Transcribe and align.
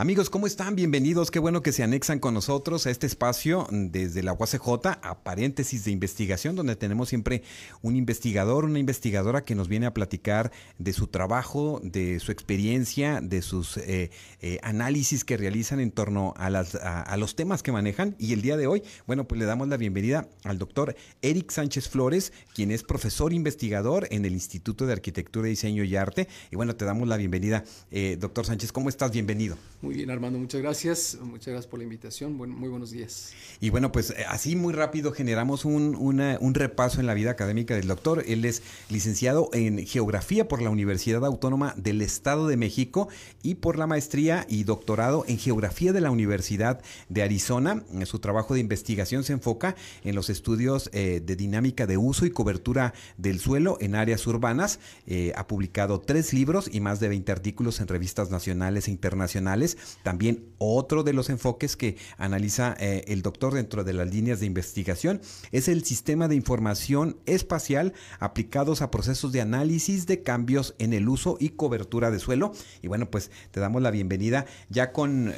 Amigos, 0.00 0.30
¿cómo 0.30 0.46
están? 0.46 0.76
Bienvenidos. 0.76 1.30
Qué 1.30 1.38
bueno 1.40 1.62
que 1.62 1.72
se 1.72 1.82
anexan 1.82 2.20
con 2.20 2.32
nosotros 2.32 2.86
a 2.86 2.90
este 2.90 3.06
espacio 3.06 3.66
desde 3.70 4.22
la 4.22 4.32
UACJ, 4.32 4.86
a 5.02 5.18
paréntesis 5.22 5.84
de 5.84 5.90
investigación, 5.90 6.56
donde 6.56 6.74
tenemos 6.74 7.10
siempre 7.10 7.42
un 7.82 7.96
investigador, 7.96 8.64
una 8.64 8.78
investigadora 8.78 9.44
que 9.44 9.54
nos 9.54 9.68
viene 9.68 9.84
a 9.84 9.92
platicar 9.92 10.52
de 10.78 10.94
su 10.94 11.08
trabajo, 11.08 11.82
de 11.84 12.18
su 12.18 12.32
experiencia, 12.32 13.20
de 13.20 13.42
sus 13.42 13.76
eh, 13.76 14.10
eh, 14.40 14.58
análisis 14.62 15.22
que 15.22 15.36
realizan 15.36 15.80
en 15.80 15.90
torno 15.90 16.32
a, 16.38 16.48
las, 16.48 16.76
a, 16.76 17.14
los 17.18 17.36
temas 17.36 17.62
que 17.62 17.70
manejan. 17.70 18.16
Y 18.18 18.32
el 18.32 18.40
día 18.40 18.56
de 18.56 18.66
hoy, 18.66 18.82
bueno, 19.06 19.28
pues 19.28 19.38
le 19.38 19.44
damos 19.44 19.68
la 19.68 19.76
bienvenida 19.76 20.30
al 20.44 20.56
doctor 20.56 20.96
Eric 21.20 21.50
Sánchez 21.50 21.90
Flores, 21.90 22.32
quien 22.54 22.70
es 22.70 22.84
profesor 22.84 23.34
investigador 23.34 24.08
en 24.10 24.24
el 24.24 24.32
Instituto 24.32 24.86
de 24.86 24.94
Arquitectura, 24.94 25.48
Diseño 25.48 25.84
y 25.84 25.94
Arte. 25.96 26.26
Y 26.50 26.56
bueno, 26.56 26.74
te 26.74 26.86
damos 26.86 27.06
la 27.06 27.18
bienvenida, 27.18 27.64
eh, 27.90 28.16
doctor 28.18 28.46
Sánchez. 28.46 28.72
¿Cómo 28.72 28.88
estás? 28.88 29.10
Bienvenido. 29.10 29.58
Bien, 29.94 30.10
Armando, 30.10 30.38
muchas 30.38 30.60
gracias. 30.60 31.18
Muchas 31.20 31.48
gracias 31.48 31.66
por 31.66 31.78
la 31.78 31.84
invitación. 31.84 32.34
muy 32.34 32.68
buenos 32.68 32.90
días. 32.90 33.32
Y 33.60 33.70
bueno, 33.70 33.92
pues 33.92 34.10
eh, 34.10 34.24
así 34.28 34.56
muy 34.56 34.72
rápido 34.72 35.12
generamos 35.12 35.64
un, 35.64 35.94
un, 35.94 36.54
repaso 36.54 37.00
en 37.00 37.06
la 37.06 37.14
vida 37.14 37.30
académica 37.30 37.74
del 37.74 37.86
doctor. 37.86 38.24
Él 38.26 38.44
es 38.44 38.62
licenciado 38.88 39.50
en 39.52 39.86
Geografía 39.86 40.48
por 40.48 40.62
la 40.62 40.70
Universidad 40.70 41.24
Autónoma 41.24 41.74
del 41.76 42.02
Estado 42.02 42.48
de 42.48 42.56
México 42.56 43.08
y 43.42 43.56
por 43.56 43.78
la 43.78 43.86
maestría 43.86 44.46
y 44.48 44.64
doctorado 44.64 45.24
en 45.28 45.38
Geografía 45.38 45.92
de 45.92 46.00
la 46.00 46.10
Universidad 46.10 46.80
de 47.08 47.22
Arizona. 47.22 47.84
Su 48.04 48.18
trabajo 48.18 48.54
de 48.54 48.60
investigación 48.60 49.24
se 49.24 49.34
enfoca 49.34 49.76
en 50.04 50.14
los 50.14 50.30
estudios 50.30 50.90
eh, 50.92 51.22
de 51.24 51.36
dinámica 51.36 51.86
de 51.86 51.96
uso 51.96 52.26
y 52.26 52.30
cobertura 52.30 52.94
del 53.18 53.40
suelo 53.40 53.78
en 53.80 53.94
áreas 53.94 54.26
urbanas. 54.26 54.80
Eh, 55.06 55.32
ha 55.36 55.46
publicado 55.46 56.00
tres 56.00 56.32
libros 56.32 56.70
y 56.72 56.80
más 56.80 57.00
de 57.00 57.08
20 57.08 57.30
artículos 57.32 57.80
en 57.80 57.88
revistas 57.88 58.30
nacionales 58.30 58.88
e 58.88 58.90
internacionales. 58.90 59.76
También 60.02 60.44
otro 60.58 61.02
de 61.02 61.12
los 61.12 61.30
enfoques 61.30 61.76
que 61.76 61.96
analiza 62.18 62.76
eh, 62.78 63.04
el 63.08 63.22
doctor 63.22 63.54
dentro 63.54 63.84
de 63.84 63.92
las 63.92 64.12
líneas 64.12 64.40
de 64.40 64.46
investigación 64.46 65.20
es 65.52 65.68
el 65.68 65.84
sistema 65.84 66.28
de 66.28 66.36
información 66.36 67.16
espacial 67.26 67.94
aplicados 68.18 68.82
a 68.82 68.90
procesos 68.90 69.32
de 69.32 69.40
análisis 69.40 70.06
de 70.06 70.22
cambios 70.22 70.74
en 70.78 70.92
el 70.92 71.08
uso 71.08 71.36
y 71.40 71.50
cobertura 71.50 72.10
de 72.10 72.18
suelo. 72.18 72.52
Y 72.82 72.88
bueno, 72.88 73.10
pues 73.10 73.30
te 73.50 73.60
damos 73.60 73.82
la 73.82 73.90
bienvenida 73.90 74.46
ya 74.68 74.92
con 74.92 75.32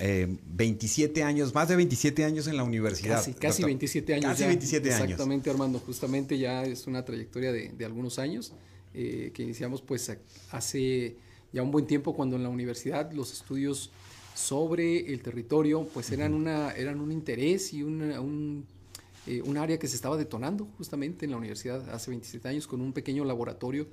27 0.45 1.21
eh, 1.21 1.23
años, 1.23 1.55
más 1.55 1.69
de 1.69 1.77
27 1.77 2.25
años 2.25 2.47
en 2.47 2.57
la 2.57 2.65
universidad. 2.65 3.17
Casi, 3.17 3.35
casi 3.35 3.65
27 3.65 4.15
años. 4.15 4.31
Casi 4.31 4.45
27 4.45 4.93
años. 4.93 5.03
Exactamente, 5.03 5.51
Armando. 5.51 5.79
Justamente 5.79 6.39
ya 6.39 6.65
es 6.65 6.87
una 6.87 7.05
trayectoria 7.05 7.53
de, 7.53 7.85
algunos 7.85 8.19
años 8.19 8.53
eh, 8.95 9.31
que 9.35 9.43
iniciamos 9.43 9.83
pues 9.83 10.17
hace 10.51 11.17
ya 11.53 11.63
un 11.63 11.71
buen 11.71 11.87
tiempo 11.87 12.15
cuando 12.15 12.37
en 12.37 12.43
la 12.43 12.49
universidad 12.49 13.13
los 13.13 13.33
estudios 13.33 13.91
sobre 14.35 15.13
el 15.13 15.23
territorio, 15.23 15.87
pues 15.93 16.11
eran, 16.11 16.35
una, 16.35 16.73
eran 16.73 17.01
un 17.01 17.13
interés 17.13 17.73
y 17.73 17.83
un, 17.83 18.67
eh, 19.27 19.43
un, 19.43 19.57
área 19.57 19.79
que 19.79 19.87
se 19.87 19.97
estaba 19.97 20.17
detonando 20.17 20.67
justamente 20.77 21.25
en 21.25 21.31
la 21.31 21.37
universidad 21.37 21.89
hace 21.91 22.11
27 22.11 22.49
años 22.49 22.67
con 22.67 22.81
un 22.81 22.93
pequeño 22.93 23.25
laboratorio 23.25 23.87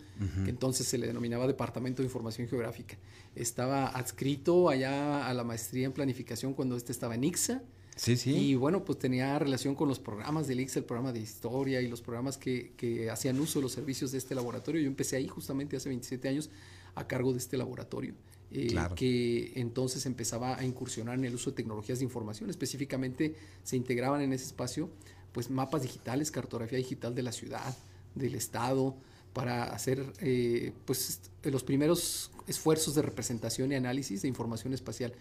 que 0.43 0.49
entonces 0.49 0.87
se 0.87 0.97
le 0.97 1.07
denominaba 1.07 1.45
Departamento 1.45 2.01
de 2.01 2.07
Información 2.07 2.47
Geográfica. 2.47 2.97
Estaba 3.35 3.87
adscrito 3.87 4.69
allá 4.69 5.27
a 5.27 5.33
la 5.33 5.43
maestría 5.43 5.85
en 5.85 5.91
planificación 5.91 6.53
cuando 6.53 6.75
este 6.75 6.91
estaba 6.91 7.15
en 7.15 7.25
ICSA. 7.25 7.61
Sí, 7.95 8.15
sí. 8.15 8.31
Y 8.31 8.55
bueno, 8.55 8.85
pues 8.85 8.97
tenía 8.97 9.37
relación 9.37 9.75
con 9.75 9.89
los 9.89 9.99
programas 9.99 10.47
del 10.47 10.61
ICSA, 10.61 10.79
el 10.79 10.85
programa 10.85 11.11
de 11.11 11.19
historia 11.19 11.81
y 11.81 11.87
los 11.89 12.01
programas 12.01 12.37
que, 12.37 12.71
que 12.77 13.09
hacían 13.09 13.39
uso 13.39 13.59
de 13.59 13.63
los 13.63 13.73
servicios 13.73 14.13
de 14.13 14.17
este 14.17 14.33
laboratorio. 14.33 14.81
Yo 14.81 14.87
empecé 14.87 15.17
ahí 15.17 15.27
justamente 15.27 15.75
hace 15.75 15.89
27 15.89 16.29
años 16.29 16.49
a 16.95 17.07
cargo 17.07 17.33
de 17.33 17.39
este 17.39 17.57
laboratorio. 17.57 18.15
Eh, 18.51 18.75
que 18.95 19.51
entonces 19.55 20.07
empezaba 20.07 20.57
a 20.57 20.65
incursionar 20.65 21.19
en 21.19 21.25
el 21.25 21.35
uso 21.35 21.51
de 21.51 21.55
tecnologías 21.55 21.99
de 21.99 22.05
información. 22.05 22.49
Específicamente 22.49 23.35
se 23.63 23.75
integraban 23.75 24.21
en 24.21 24.33
ese 24.33 24.45
espacio 24.45 24.89
pues 25.31 25.51
mapas 25.51 25.83
digitales, 25.83 26.31
cartografía 26.31 26.79
digital 26.79 27.13
de 27.13 27.21
la 27.21 27.31
ciudad, 27.31 27.77
del 28.15 28.33
estado, 28.33 28.95
para 29.33 29.65
hacer 29.65 30.03
eh, 30.21 30.73
pues 30.85 31.21
los 31.43 31.63
primeros 31.63 32.31
esfuerzos 32.47 32.95
de 32.95 33.03
representación 33.03 33.71
y 33.71 33.75
análisis 33.75 34.23
de 34.23 34.27
información 34.27 34.73
espacial. 34.73 35.13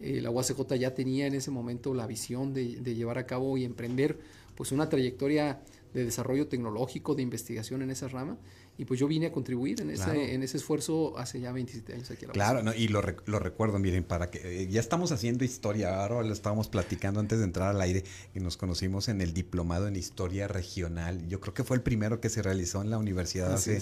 Eh, 0.00 0.20
la 0.20 0.30
UACJ 0.30 0.74
ya 0.74 0.94
tenía 0.94 1.26
en 1.26 1.34
ese 1.34 1.50
momento 1.50 1.94
la 1.94 2.06
visión 2.06 2.52
de, 2.52 2.76
de, 2.76 2.94
llevar 2.94 3.16
a 3.16 3.26
cabo 3.26 3.56
y 3.56 3.64
emprender 3.64 4.18
pues 4.54 4.72
una 4.72 4.90
trayectoria 4.90 5.62
de 5.94 6.04
desarrollo 6.04 6.48
tecnológico, 6.48 7.14
de 7.14 7.22
investigación 7.22 7.80
en 7.80 7.90
esa 7.90 8.08
rama 8.08 8.36
y 8.76 8.84
pues 8.84 8.98
yo 8.98 9.06
vine 9.06 9.26
a 9.26 9.32
contribuir 9.32 9.80
en 9.80 9.90
ese, 9.90 10.34
en 10.34 10.42
ese 10.42 10.56
esfuerzo 10.56 11.16
hace 11.16 11.40
ya 11.40 11.52
27 11.52 11.94
años 11.94 12.10
aquí. 12.10 12.26
claro, 12.26 12.62
no, 12.62 12.74
y 12.74 12.88
lo, 12.88 13.02
lo, 13.26 13.38
recuerdo, 13.38 13.78
miren, 13.78 14.02
para 14.04 14.30
que 14.30 14.62
eh, 14.62 14.68
ya 14.68 14.80
estamos 14.80 15.12
haciendo 15.12 15.44
historia, 15.44 16.02
ahora 16.02 16.22
lo 16.22 16.32
estábamos 16.32 16.68
platicando 16.68 17.20
antes 17.20 17.38
de 17.38 17.44
entrar 17.44 17.68
al 17.68 17.80
aire 17.80 18.04
y 18.34 18.40
nos 18.40 18.56
conocimos 18.56 19.08
en 19.08 19.20
el 19.20 19.32
diplomado 19.32 19.86
en 19.86 19.96
historia 19.96 20.48
regional. 20.48 21.26
Yo 21.28 21.40
creo 21.40 21.54
que 21.54 21.62
fue 21.62 21.76
el 21.76 21.82
primero 21.82 22.20
que 22.20 22.30
se 22.30 22.42
realizó 22.42 22.82
en 22.82 22.90
la 22.90 22.98
universidad 22.98 23.52
hace 23.52 23.80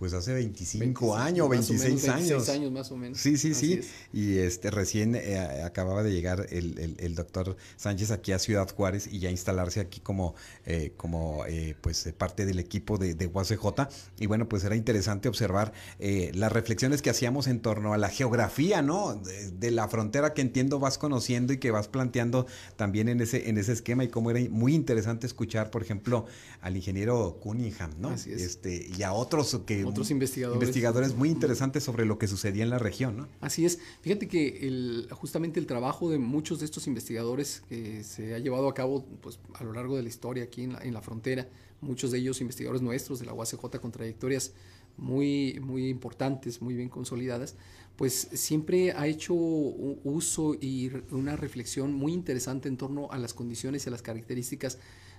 pues 0.00 0.14
hace 0.14 0.32
25, 0.32 1.14
años, 1.14 1.46
26 1.46 2.08
años. 2.08 2.28
26 2.28 2.48
años 2.48 2.72
más 2.72 2.90
o 2.90 2.96
menos. 2.96 3.18
Sí, 3.18 3.36
sí, 3.36 3.52
sí. 3.52 3.82
Y 4.14 4.38
este 4.38 4.70
recién 4.70 5.14
eh, 5.14 5.62
acababa 5.62 6.02
de 6.02 6.10
llegar 6.10 6.46
el, 6.48 6.96
el, 6.98 7.14
doctor 7.14 7.54
Sánchez 7.76 8.10
aquí 8.10 8.32
a 8.32 8.38
Ciudad 8.38 8.66
Juárez 8.74 9.06
y 9.12 9.18
ya 9.18 9.30
instalarse 9.30 9.78
aquí 9.78 10.00
como, 10.00 10.34
eh, 10.64 10.94
como 10.96 11.44
eh, 11.46 11.76
pues 11.82 12.10
parte 12.16 12.46
del 12.46 12.58
equipo 12.58 12.96
de, 12.96 13.14
de 13.14 13.26
UACJ. 13.26 13.90
Y 14.18 14.24
bueno, 14.24 14.48
pues 14.48 14.64
era 14.64 14.74
interesante 14.74 15.28
observar 15.28 15.74
las 15.98 16.50
reflexiones 16.50 17.02
que 17.02 17.10
hacíamos 17.10 17.46
en 17.46 17.60
torno 17.60 17.92
a 17.92 17.98
la 17.98 18.08
geografía, 18.08 18.80
¿no? 18.80 19.16
De, 19.16 19.70
la 19.70 19.86
frontera 19.86 20.32
que 20.32 20.40
entiendo 20.40 20.78
vas 20.78 20.96
conociendo 20.96 21.52
y 21.52 21.58
que 21.58 21.70
vas 21.70 21.88
planteando 21.88 22.46
también 22.76 23.10
en 23.10 23.20
ese, 23.20 23.50
en 23.50 23.58
ese 23.58 23.74
esquema 23.74 24.02
y 24.02 24.08
cómo 24.08 24.30
era 24.30 24.40
muy 24.48 24.74
interesante 24.74 25.26
escuchar, 25.26 25.70
por 25.70 25.82
ejemplo, 25.82 26.24
al 26.62 26.74
ingeniero 26.74 27.38
Cunningham, 27.42 27.90
¿no? 27.98 28.08
Así 28.08 28.32
es. 28.32 28.40
Este, 28.40 28.88
y 28.96 29.02
a 29.02 29.12
otros 29.12 29.60
que 29.66 29.89
otros 29.90 30.10
investigadores. 30.10 30.60
Investigadores 30.60 31.14
muy 31.14 31.28
interesantes 31.28 31.84
sobre 31.84 32.04
lo 32.04 32.18
que 32.18 32.26
sucedía 32.26 32.62
en 32.62 32.70
la 32.70 32.78
región, 32.78 33.16
¿no? 33.16 33.28
Así 33.40 33.64
es. 33.64 33.78
Fíjate 34.00 34.28
que 34.28 34.66
el, 34.66 35.08
justamente 35.12 35.60
el 35.60 35.66
trabajo 35.66 36.10
de 36.10 36.18
muchos 36.18 36.60
de 36.60 36.64
estos 36.64 36.86
investigadores 36.86 37.62
que 37.68 38.02
se 38.04 38.34
ha 38.34 38.38
llevado 38.38 38.68
a 38.68 38.74
cabo 38.74 39.04
pues, 39.20 39.38
a 39.54 39.64
lo 39.64 39.72
largo 39.72 39.96
de 39.96 40.02
la 40.02 40.08
historia 40.08 40.44
aquí 40.44 40.62
en 40.62 40.72
la, 40.72 40.80
en 40.80 40.94
la 40.94 41.02
frontera, 41.02 41.48
muchos 41.80 42.10
de 42.10 42.18
ellos 42.18 42.40
investigadores 42.40 42.82
nuestros 42.82 43.18
de 43.18 43.26
la 43.26 43.32
UACJ 43.32 43.78
con 43.80 43.92
trayectorias 43.92 44.52
muy, 44.96 45.58
muy 45.60 45.88
importantes, 45.88 46.60
muy 46.60 46.74
bien 46.74 46.88
consolidadas, 46.88 47.56
pues 47.96 48.28
siempre 48.32 48.92
ha 48.92 49.06
hecho 49.06 49.34
uso 49.34 50.54
y 50.54 50.90
una 51.10 51.36
reflexión 51.36 51.92
muy 51.92 52.12
interesante 52.12 52.68
en 52.68 52.76
torno 52.76 53.10
a 53.10 53.18
las 53.18 53.34
condiciones 53.34 53.84
y 53.84 53.88
a 53.88 53.92
las 53.92 54.02
características 54.02 54.78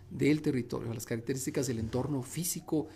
del 0.09 0.41
territorio, 0.41 0.91
a 0.91 0.93
las 0.93 1.05
características 1.05 1.67
del 1.67 1.79
entorno 1.79 2.21
físico 2.21 2.87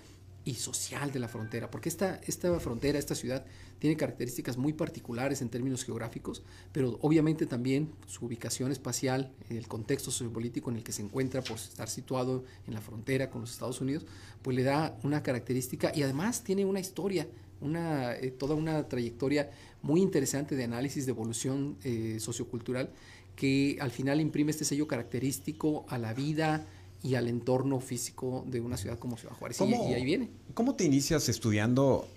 y 0.45 0.53
social 0.53 1.11
de 1.11 1.19
la 1.19 1.27
frontera, 1.27 1.71
porque 1.71 1.89
esta, 1.89 2.21
esta 2.25 2.59
frontera, 2.59 2.99
esta 2.99 3.15
ciudad, 3.15 3.45
tiene 3.79 3.97
características 3.97 4.57
muy 4.57 4.73
particulares 4.73 5.41
en 5.41 5.49
términos 5.49 5.83
geográficos, 5.83 6.43
pero 6.71 6.99
obviamente 7.01 7.47
también 7.47 7.91
su 8.05 8.25
ubicación 8.25 8.71
espacial, 8.71 9.33
el 9.49 9.67
contexto 9.67 10.11
sociopolítico 10.11 10.69
en 10.69 10.77
el 10.77 10.83
que 10.83 10.91
se 10.91 11.01
encuentra 11.01 11.41
por 11.41 11.57
estar 11.57 11.89
situado 11.89 12.45
en 12.67 12.75
la 12.75 12.81
frontera 12.81 13.29
con 13.31 13.41
los 13.41 13.51
Estados 13.51 13.81
Unidos, 13.81 14.05
pues 14.43 14.55
le 14.55 14.63
da 14.63 14.97
una 15.03 15.23
característica 15.23 15.91
y 15.95 16.03
además 16.03 16.43
tiene 16.43 16.63
una 16.63 16.79
historia, 16.79 17.27
una, 17.59 18.15
eh, 18.15 18.29
toda 18.31 18.53
una 18.53 18.87
trayectoria 18.87 19.49
muy 19.81 20.01
interesante 20.01 20.55
de 20.55 20.63
análisis 20.63 21.05
de 21.05 21.11
evolución 21.11 21.77
eh, 21.83 22.17
sociocultural 22.19 22.91
que 23.35 23.77
al 23.81 23.91
final 23.91 24.21
imprime 24.21 24.51
este 24.51 24.63
sello 24.63 24.87
característico 24.87 25.85
a 25.89 25.97
la 25.97 26.13
vida, 26.13 26.65
y 27.05 27.13
al 27.15 27.27
entorno 27.27 27.79
físico 27.79 28.43
de 28.47 28.59
una 28.59 28.77
ciudad 28.77 28.97
como 28.97 29.15
Ciudad 29.17 29.35
Juárez. 29.35 29.61
Y, 29.61 29.93
ahí 29.93 30.03
viene. 30.03 30.29
¿Cómo 30.55 30.75
te 30.75 30.85
inicias 30.85 31.29
estudiando 31.29 32.07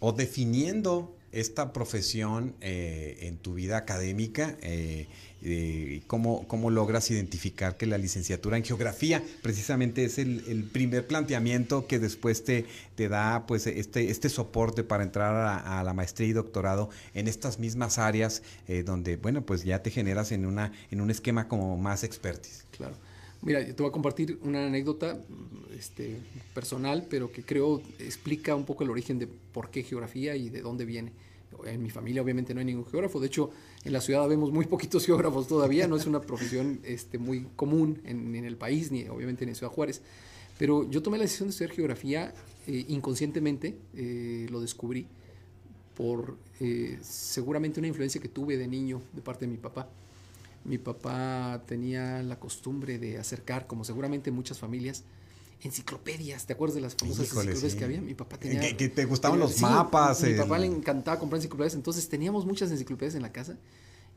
o 0.00 0.12
definiendo 0.12 1.16
esta 1.32 1.72
profesión 1.72 2.54
eh, 2.60 3.16
en 3.22 3.38
tu 3.38 3.54
vida 3.54 3.78
académica? 3.78 4.56
Eh, 4.60 5.08
¿cómo, 6.06 6.46
¿Cómo 6.46 6.70
logras 6.70 7.10
identificar 7.10 7.78
que 7.78 7.86
la 7.86 7.96
licenciatura 7.96 8.58
en 8.58 8.64
geografía 8.64 9.22
precisamente 9.42 10.04
es 10.04 10.18
el, 10.18 10.68
primer 10.72 11.06
planteamiento 11.06 11.86
que 11.86 11.98
después 11.98 12.44
te, 12.44 12.66
te 12.96 13.08
da 13.08 13.46
pues, 13.46 13.66
este, 13.66 14.10
este 14.10 14.28
soporte 14.28 14.84
para 14.84 15.04
entrar 15.04 15.62
a, 15.66 15.82
la 15.82 15.94
maestría 15.94 16.28
y 16.28 16.32
doctorado 16.32 16.90
en 17.14 17.28
estas 17.28 17.58
mismas 17.58 17.98
áreas 17.98 18.42
eh, 18.68 18.82
donde, 18.82 19.16
bueno, 19.16 19.44
pues 19.44 19.64
ya 19.64 19.82
te 19.82 19.90
generas 19.90 20.32
en, 20.32 20.44
una, 20.44 20.72
en 20.90 21.00
un 21.00 21.10
esquema 21.10 21.48
como 21.48 21.78
más 21.78 22.04
expertis? 22.04 22.66
Claro. 22.70 22.94
Mira, 23.44 23.62
te 23.62 23.74
voy 23.74 23.90
a 23.90 23.92
compartir 23.92 24.38
una 24.42 24.66
anécdota 24.66 25.20
este, 25.76 26.16
personal, 26.54 27.06
pero 27.10 27.30
que 27.30 27.42
creo 27.42 27.82
explica 27.98 28.54
un 28.54 28.64
poco 28.64 28.84
el 28.84 28.90
origen 28.90 29.18
de 29.18 29.26
por 29.26 29.68
qué 29.68 29.82
geografía 29.82 30.34
y 30.34 30.48
de 30.48 30.62
dónde 30.62 30.86
viene. 30.86 31.12
En 31.66 31.82
mi 31.82 31.90
familia 31.90 32.22
obviamente 32.22 32.54
no 32.54 32.60
hay 32.60 32.66
ningún 32.66 32.86
geógrafo, 32.86 33.20
de 33.20 33.26
hecho 33.26 33.50
en 33.84 33.92
la 33.92 34.00
ciudad 34.00 34.26
vemos 34.28 34.50
muy 34.50 34.64
poquitos 34.64 35.04
geógrafos 35.06 35.46
todavía, 35.46 35.86
no 35.86 35.96
es 35.96 36.06
una 36.06 36.22
profesión 36.22 36.80
este, 36.84 37.18
muy 37.18 37.46
común 37.54 38.00
en, 38.04 38.34
el 38.34 38.56
país, 38.56 38.90
ni 38.90 39.06
obviamente 39.08 39.44
en 39.44 39.54
Ciudad 39.54 39.72
Juárez. 39.72 40.00
Pero 40.58 40.88
yo 40.88 41.02
tomé 41.02 41.18
la 41.18 41.24
decisión 41.24 41.48
de 41.48 41.50
estudiar 41.50 41.74
geografía 41.74 42.34
eh, 42.66 42.86
inconscientemente, 42.88 43.76
eh, 43.94 44.46
lo 44.50 44.60
descubrí 44.60 45.06
por 45.94 46.36
eh, 46.60 46.98
seguramente 47.02 47.78
una 47.78 47.88
influencia 47.88 48.20
que 48.20 48.28
tuve 48.28 48.56
de 48.56 48.66
niño 48.66 49.02
de 49.12 49.20
parte 49.20 49.44
de 49.44 49.52
mi 49.52 49.58
papá. 49.58 49.88
Mi 50.64 50.78
papá 50.78 51.62
tenía 51.66 52.22
la 52.22 52.40
costumbre 52.40 52.98
de 52.98 53.18
acercar, 53.18 53.66
como 53.66 53.84
seguramente 53.84 54.30
muchas 54.30 54.58
familias, 54.58 55.04
enciclopedias. 55.62 56.46
¿Te 56.46 56.54
acuerdas 56.54 56.74
de 56.74 56.80
las 56.80 56.94
famosas 56.94 57.26
enciclopedias 57.26 57.74
que 57.74 57.84
había? 57.84 58.00
Mi 58.00 58.14
papá 58.14 58.38
tenía. 58.38 58.76
Que, 58.76 58.88
te 58.88 59.04
gustaban 59.04 59.38
los 59.38 59.60
mapas. 59.60 60.22
Mi, 60.22 60.34
papá 60.34 60.58
le 60.58 60.66
encantaba 60.66 61.18
comprar 61.18 61.38
enciclopedias. 61.38 61.74
Entonces 61.74 62.08
teníamos 62.08 62.46
muchas 62.46 62.70
enciclopedias 62.70 63.14
en 63.14 63.22
la 63.22 63.32
casa. 63.32 63.58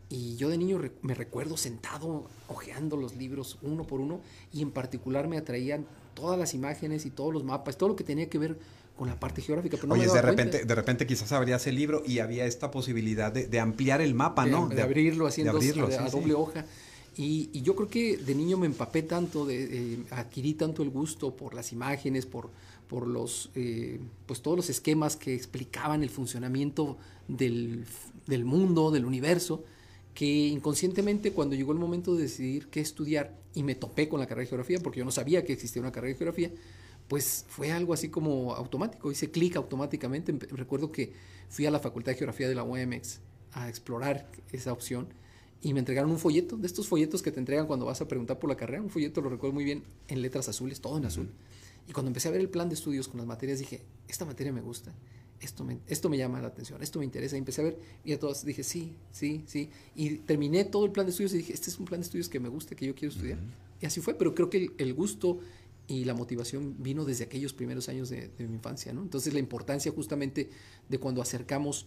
Y 0.10 0.38
yo 0.38 0.48
de 0.48 0.58
niño 0.58 0.80
me 1.02 1.14
recuerdo 1.14 1.58
sentado 1.58 2.30
hojeando 2.48 2.96
los 2.96 3.18
libros 3.18 3.58
uno 3.62 3.86
por 3.86 4.00
uno. 4.00 4.22
Y 4.54 4.62
en 4.62 4.72
particular 4.72 5.28
me 5.28 5.38
atraían 5.38 5.86
todas 6.14 6.40
las 6.40 6.54
imágenes 6.54 7.06
y 7.06 7.10
todos 7.10 7.34
los 7.34 7.44
mapas, 7.44 7.78
todo 7.78 7.90
lo 7.90 7.96
que 7.98 8.06
tenía 8.06 8.30
que 8.30 8.38
ver 8.38 8.58
con 8.98 9.08
la 9.08 9.18
parte 9.18 9.42
geográfica. 9.42 9.78
Pero 9.80 9.94
Oye, 9.94 10.08
de 10.08 10.22
repente, 10.22 10.66
de 10.66 10.76
repente 10.76 11.08
quizás 11.08 11.32
abrías 11.32 11.66
el 11.68 11.76
libro 11.76 12.04
y 12.06 12.20
había 12.20 12.46
esta 12.46 12.72
posibilidad 12.72 13.32
de, 13.32 13.60
ampliar 13.60 14.02
el 14.02 14.14
mapa, 14.14 14.46
¿no? 14.46 14.68
De, 14.68 14.82
abrirlo 14.82 15.28
haciendo 15.28 15.58
a, 15.58 16.10
doble 16.10 16.34
hoja. 16.34 16.66
Y, 17.16 17.62
yo 17.62 17.76
creo 17.76 17.90
que 17.90 18.18
de 18.18 18.36
niño 18.36 18.58
me 18.58 18.66
empapé 18.68 19.04
tanto, 19.04 19.46
de, 19.46 19.94
eh, 19.94 20.00
adquirí 20.12 20.54
tanto 20.54 20.84
el 20.84 20.90
gusto 20.90 21.36
por 21.36 21.54
las 21.54 21.72
imágenes, 21.72 22.26
por, 22.26 22.50
por 22.88 23.08
los, 23.08 23.50
eh, 23.56 24.00
pues 24.26 24.42
todos 24.42 24.58
los 24.58 24.70
esquemas 24.70 25.16
que 25.16 25.34
explicaban 25.34 26.04
el 26.04 26.10
funcionamiento 26.10 26.98
del, 27.28 27.86
del, 28.28 28.46
mundo, 28.46 28.92
del 28.92 29.06
universo, 29.06 29.64
que 30.14 30.26
inconscientemente 30.26 31.32
cuando 31.32 31.56
llegó 31.56 31.72
el 31.72 31.80
momento 31.80 32.16
de 32.16 32.24
decidir 32.24 32.68
qué 32.68 32.82
estudiar 32.82 33.36
y 33.54 33.64
me 33.64 33.76
topé 33.76 34.08
con 34.10 34.20
la 34.20 34.28
carrera 34.28 34.46
de 34.46 34.50
geografía, 34.50 34.80
porque 34.80 35.00
yo 35.00 35.06
no 35.06 35.12
sabía 35.12 35.44
que 35.44 35.54
existía 35.54 35.82
una 35.82 35.92
carrera 35.92 36.14
de 36.14 36.18
geografía, 36.18 36.52
pues 37.08 37.46
fue 37.48 37.72
algo 37.72 37.94
así 37.94 38.10
como 38.10 38.54
automático, 38.54 39.12
hice 39.12 39.32
clic 39.32 39.56
automáticamente. 39.56 40.34
Recuerdo 40.52 40.92
que 40.92 41.14
fui 41.50 41.66
a 41.66 41.72
la 41.72 41.80
Facultad 41.80 42.12
de 42.12 42.18
Geografía 42.18 42.50
de 42.50 42.56
la 42.56 42.64
UMX 42.64 43.20
a 43.54 43.70
explorar 43.70 44.30
esa 44.52 44.74
opción 44.74 45.08
y 45.62 45.74
me 45.74 45.80
entregaron 45.80 46.12
un 46.12 46.20
folleto, 46.20 46.58
de 46.58 46.68
estos 46.68 46.88
folletos 46.88 47.22
que 47.22 47.32
te 47.32 47.40
entregan 47.40 47.66
cuando 47.66 47.86
vas 47.86 48.02
a 48.02 48.08
preguntar 48.08 48.40
por 48.40 48.50
la 48.50 48.58
carrera, 48.58 48.82
un 48.82 48.90
folleto 48.90 49.22
lo 49.22 49.30
recuerdo 49.30 49.54
muy 49.54 49.64
bien, 49.64 49.84
en 50.08 50.22
letras 50.22 50.50
azules, 50.50 50.82
todo 50.82 50.98
en 50.98 51.06
azul. 51.06 51.30
Y 51.88 51.94
cuando 51.94 52.10
empecé 52.10 52.28
a 52.28 52.32
ver 52.32 52.42
el 52.42 52.50
plan 52.50 52.70
de 52.70 52.76
estudios 52.76 53.08
con 53.08 53.18
las 53.18 53.26
materias 53.26 53.60
dije, 53.60 53.82
esta 54.08 54.26
materia 54.26 54.52
me 54.52 54.62
gusta, 54.62 54.94
esto 55.40 55.64
me, 55.64 55.80
esto 55.88 56.10
me 56.10 56.18
llama 56.18 56.42
la 56.42 56.50
atención, 56.50 56.82
esto 56.84 57.00
me 57.00 57.06
interesa. 57.06 57.36
Y 57.36 57.40
empecé 57.40 57.62
a 57.62 57.64
ver 57.66 57.80
y 58.04 58.12
a 58.14 58.20
todas 58.20 58.46
dije, 58.46 58.64
sí, 58.64 58.96
sí, 59.12 59.44
sí. 59.48 59.70
Y 59.96 60.18
terminé 60.18 60.66
todo 60.66 60.86
el 60.86 60.92
plan 60.92 61.06
de 61.06 61.12
estudios 61.12 61.34
y 61.34 61.38
dije, 61.38 61.54
este 61.54 61.70
es 61.70 61.80
un 61.80 61.86
plan 61.86 62.02
de 62.02 62.06
estudios 62.06 62.28
que 62.30 62.40
me 62.40 62.50
gusta, 62.50 62.76
que 62.76 62.86
yo 62.86 62.94
quiero 62.94 63.14
estudiar. 63.14 63.40
Y 63.82 63.86
así 63.86 64.02
fue, 64.02 64.16
pero 64.16 64.36
creo 64.36 64.50
que 64.50 64.72
el 64.78 64.94
gusto 64.94 65.40
y 65.88 66.04
la 66.04 66.14
motivación 66.14 66.76
vino 66.80 67.06
desde 67.06 67.24
aquellos 67.24 67.54
primeros 67.54 67.88
años 67.90 68.10
de, 68.10 68.30
mi 68.40 68.56
infancia, 68.56 68.94
¿no? 68.94 69.02
Entonces 69.02 69.34
la 69.34 69.40
importancia 69.40 69.92
justamente 69.92 70.50
de 70.90 71.00
cuando 71.00 71.22
acercamos 71.22 71.86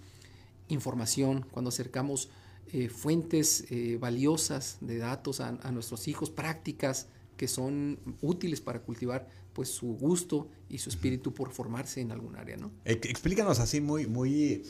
información, 0.69 1.45
cuando 1.51 1.69
acercamos 1.69 2.31
eh, 2.73 2.89
fuentes 2.89 3.67
eh, 3.71 3.99
valiosas 4.01 4.79
de 4.81 4.99
datos 4.99 5.41
a, 5.41 5.53
nuestros 5.73 6.09
hijos, 6.09 6.31
prácticas 6.31 7.09
que 7.37 7.49
son 7.49 7.99
útiles 8.23 8.61
para 8.61 8.81
cultivar 8.81 9.29
pues 9.53 9.69
su 9.69 9.95
gusto 9.95 10.49
y 10.69 10.79
su 10.79 10.89
espíritu 10.91 11.35
por 11.35 11.51
formarse 11.51 12.01
en 12.01 12.13
algún 12.13 12.37
área, 12.37 12.57
¿no? 12.57 12.71
Explícanos 12.85 13.59
así 13.59 13.81
muy, 13.81 14.07
muy 14.07 14.63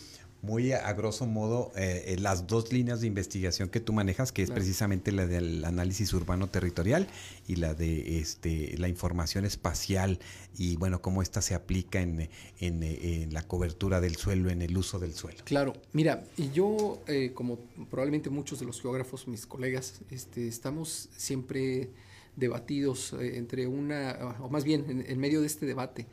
muy 0.43 0.73
a, 0.73 0.93
grosso 0.95 1.27
modo 1.27 1.71
eh, 1.77 2.05
eh, 2.07 2.17
las 2.19 2.47
dos 2.47 2.73
líneas 2.73 3.01
de 3.01 3.07
investigación 3.07 3.69
que 3.69 3.81
tú 3.81 3.93
manejas, 3.93 4.33
que 4.33 4.43
es 4.43 4.51
precisamente 4.51 5.13
la 5.13 5.27
del 5.27 5.65
análisis 5.65 6.13
urbano 6.13 6.49
territorial 6.49 7.07
y 7.47 7.57
la 7.57 7.75
de 7.75 8.19
este, 8.19 8.77
la 8.79 8.89
información 8.89 9.45
espacial 9.45 10.19
y 10.57 10.77
bueno, 10.77 11.03
cómo 11.03 11.23
esta 11.23 11.43
se 11.43 11.55
aplica 11.55 12.01
en, 12.01 12.29
en, 12.61 13.33
la 13.33 13.43
cobertura 13.43 14.01
del 14.01 14.17
suelo, 14.17 14.51
en 14.51 14.63
el 14.63 14.77
uso 14.77 14.99
del 14.99 15.15
suelo. 15.15 15.39
Claro, 15.45 15.75
mira, 15.93 16.25
y 16.37 16.51
yo, 16.51 17.03
eh, 17.07 17.33
como 17.35 17.59
probablemente 17.91 18.31
muchos 18.31 18.61
de 18.61 18.67
los 18.67 18.81
geógrafos, 18.81 19.29
mis 19.29 19.47
colegas, 19.47 20.01
este, 20.11 20.49
estamos 20.49 21.09
siempre 21.17 21.91
debatidos 22.37 23.15
entre 23.21 23.67
una, 23.67 24.37
o 24.41 24.49
más 24.49 24.65
bien 24.65 25.05
en 25.07 25.19
medio 25.19 25.41
de 25.41 25.47
este 25.47 25.67
debate 25.67 26.07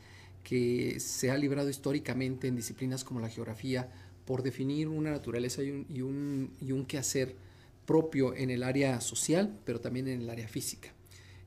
que 0.48 1.02
se 1.02 1.30
ha 1.30 1.38
librado 1.38 1.70
históricamente 1.70 2.48
en 2.48 2.56
disciplinas 2.56 3.04
como 3.04 3.20
la 3.20 3.28
geografía, 3.28 3.90
por 4.28 4.44
definir 4.44 4.90
una 4.90 5.12
naturaleza 5.12 5.64
y 5.64 5.72
un, 5.72 5.86
y 5.90 6.02
un, 6.02 6.52
y 6.60 6.74
un 6.74 6.86
quehacer 6.86 7.36
propio 7.86 8.36
en 8.36 8.50
el 8.50 8.62
área 8.62 9.00
social, 9.00 9.58
pero 9.64 9.80
también 9.80 10.10
en 10.10 10.22
el 10.22 10.30
área 10.30 10.50
física. 10.50 10.94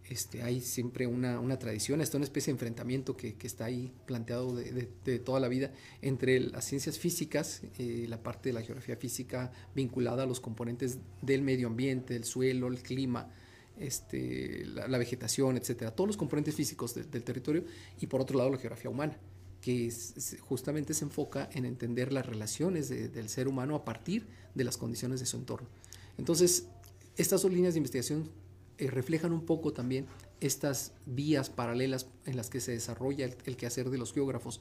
Este, 0.08 0.42
hay 0.42 0.62
siempre 0.62 1.06
una, 1.06 1.38
una 1.38 1.58
tradición, 1.58 2.00
está 2.00 2.16
una 2.16 2.24
especie 2.24 2.52
de 2.52 2.56
enfrentamiento 2.56 3.16
que, 3.16 3.34
que 3.34 3.46
está 3.46 3.66
ahí 3.66 3.92
planteado 4.06 4.56
de, 4.56 4.88
de, 5.04 5.18
toda 5.20 5.38
la 5.38 5.46
vida 5.46 5.72
entre 6.00 6.40
las 6.40 6.64
ciencias 6.64 6.98
físicas, 6.98 7.62
eh, 7.78 8.06
la 8.08 8.20
parte 8.20 8.48
de 8.48 8.54
la 8.54 8.62
geografía 8.62 8.96
física 8.96 9.52
vinculada 9.74 10.24
a 10.24 10.26
los 10.26 10.40
componentes 10.40 10.98
del 11.20 11.42
medio 11.42 11.68
ambiente, 11.68 12.16
el 12.16 12.24
suelo, 12.24 12.68
el 12.68 12.82
clima, 12.82 13.28
este, 13.78 14.64
la, 14.64 14.98
vegetación, 14.98 15.58
etcétera, 15.58 15.94
todos 15.94 16.08
los 16.08 16.16
componentes 16.16 16.54
físicos 16.54 16.94
del 16.94 17.22
territorio, 17.22 17.64
y 18.00 18.06
por 18.06 18.22
otro 18.22 18.38
lado 18.38 18.50
la 18.50 18.58
geografía 18.58 18.90
humana 18.90 19.16
que 19.60 19.92
justamente 20.40 20.94
se 20.94 21.04
enfoca 21.04 21.48
en 21.52 21.64
entender 21.64 22.12
las 22.12 22.26
relaciones 22.26 22.88
del 22.88 23.28
ser 23.28 23.46
humano 23.46 23.74
a 23.74 23.84
partir 23.84 24.26
de 24.54 24.64
las 24.64 24.76
condiciones 24.76 25.20
de 25.20 25.26
su 25.26 25.36
entorno. 25.36 25.68
Entonces, 26.16 26.66
estas 27.16 27.42
dos 27.42 27.52
líneas 27.52 27.74
de 27.74 27.78
investigación 27.78 28.30
eh, 28.78 28.88
reflejan 28.88 29.32
un 29.32 29.44
poco 29.44 29.72
también 29.72 30.06
estas 30.40 30.92
vías 31.04 31.50
paralelas 31.50 32.06
en 32.24 32.36
las 32.36 32.48
que 32.48 32.60
se 32.60 32.72
desarrolla 32.72 33.26
el, 33.26 33.56
quehacer 33.56 33.90
de 33.90 33.98
los 33.98 34.14
geógrafos 34.14 34.60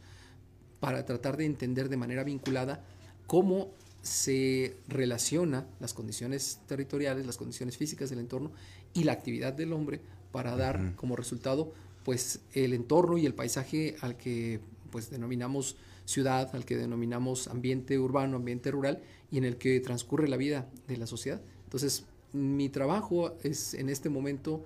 para 0.81 1.05
tratar 1.05 1.37
de 1.37 1.45
entender 1.45 1.87
de 1.87 1.97
manera 1.97 2.23
vinculada 2.23 2.85
cómo 3.27 3.71
se 4.01 4.75
relaciona 4.87 5.67
las 5.79 5.93
condiciones 5.93 6.59
territoriales, 6.67 7.25
las 7.25 7.37
condiciones 7.37 7.77
físicas 7.77 8.09
del 8.09 8.19
entorno 8.19 8.51
y 8.93 9.03
la 9.03 9.13
actividad 9.13 9.53
del 9.53 9.71
hombre 9.71 10.01
para 10.31 10.55
dar 10.57 10.95
como 10.95 11.15
resultado 11.15 11.73
pues 12.03 12.41
el 12.53 12.73
entorno 12.73 13.17
y 13.17 13.25
el 13.25 13.33
paisaje 13.33 13.95
al 14.01 14.17
que 14.17 14.59
pues 14.89 15.09
denominamos 15.09 15.77
ciudad, 16.05 16.49
al 16.53 16.65
que 16.65 16.77
denominamos 16.77 17.47
ambiente 17.47 17.99
urbano, 17.99 18.37
ambiente 18.37 18.71
rural, 18.71 19.01
y 19.31 19.37
en 19.37 19.45
el 19.45 19.57
que 19.57 19.79
transcurre 19.79 20.27
la 20.27 20.37
vida 20.37 20.69
de 20.87 20.97
la 20.97 21.07
sociedad. 21.07 21.41
Entonces, 21.65 22.05
mi 22.33 22.69
trabajo 22.69 23.37
es 23.43 23.73
en 23.73 23.89
este 23.89 24.09
momento 24.09 24.65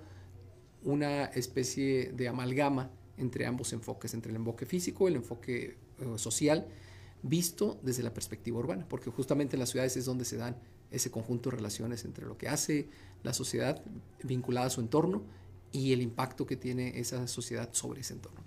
una 0.82 1.24
especie 1.26 2.12
de 2.12 2.28
amalgama 2.28 2.90
entre 3.16 3.46
ambos 3.46 3.72
enfoques, 3.72 4.14
entre 4.14 4.30
el 4.30 4.36
enfoque 4.36 4.66
físico 4.66 5.08
y 5.08 5.12
el 5.12 5.16
enfoque 5.16 5.76
eh, 5.98 6.18
social, 6.18 6.66
visto 7.22 7.78
desde 7.82 8.02
la 8.02 8.12
perspectiva 8.12 8.58
urbana, 8.58 8.86
porque 8.88 9.10
justamente 9.10 9.56
en 9.56 9.60
las 9.60 9.70
ciudades 9.70 9.96
es 9.96 10.04
donde 10.04 10.24
se 10.24 10.36
dan 10.36 10.56
ese 10.90 11.10
conjunto 11.10 11.50
de 11.50 11.56
relaciones 11.56 12.04
entre 12.04 12.26
lo 12.26 12.36
que 12.36 12.48
hace 12.48 12.88
la 13.22 13.32
sociedad 13.32 13.82
vinculada 14.22 14.66
a 14.66 14.70
su 14.70 14.80
entorno 14.80 15.22
y 15.72 15.92
el 15.92 16.02
impacto 16.02 16.46
que 16.46 16.56
tiene 16.56 16.98
esa 17.00 17.26
sociedad 17.26 17.70
sobre 17.72 18.02
ese 18.02 18.14
entorno. 18.14 18.40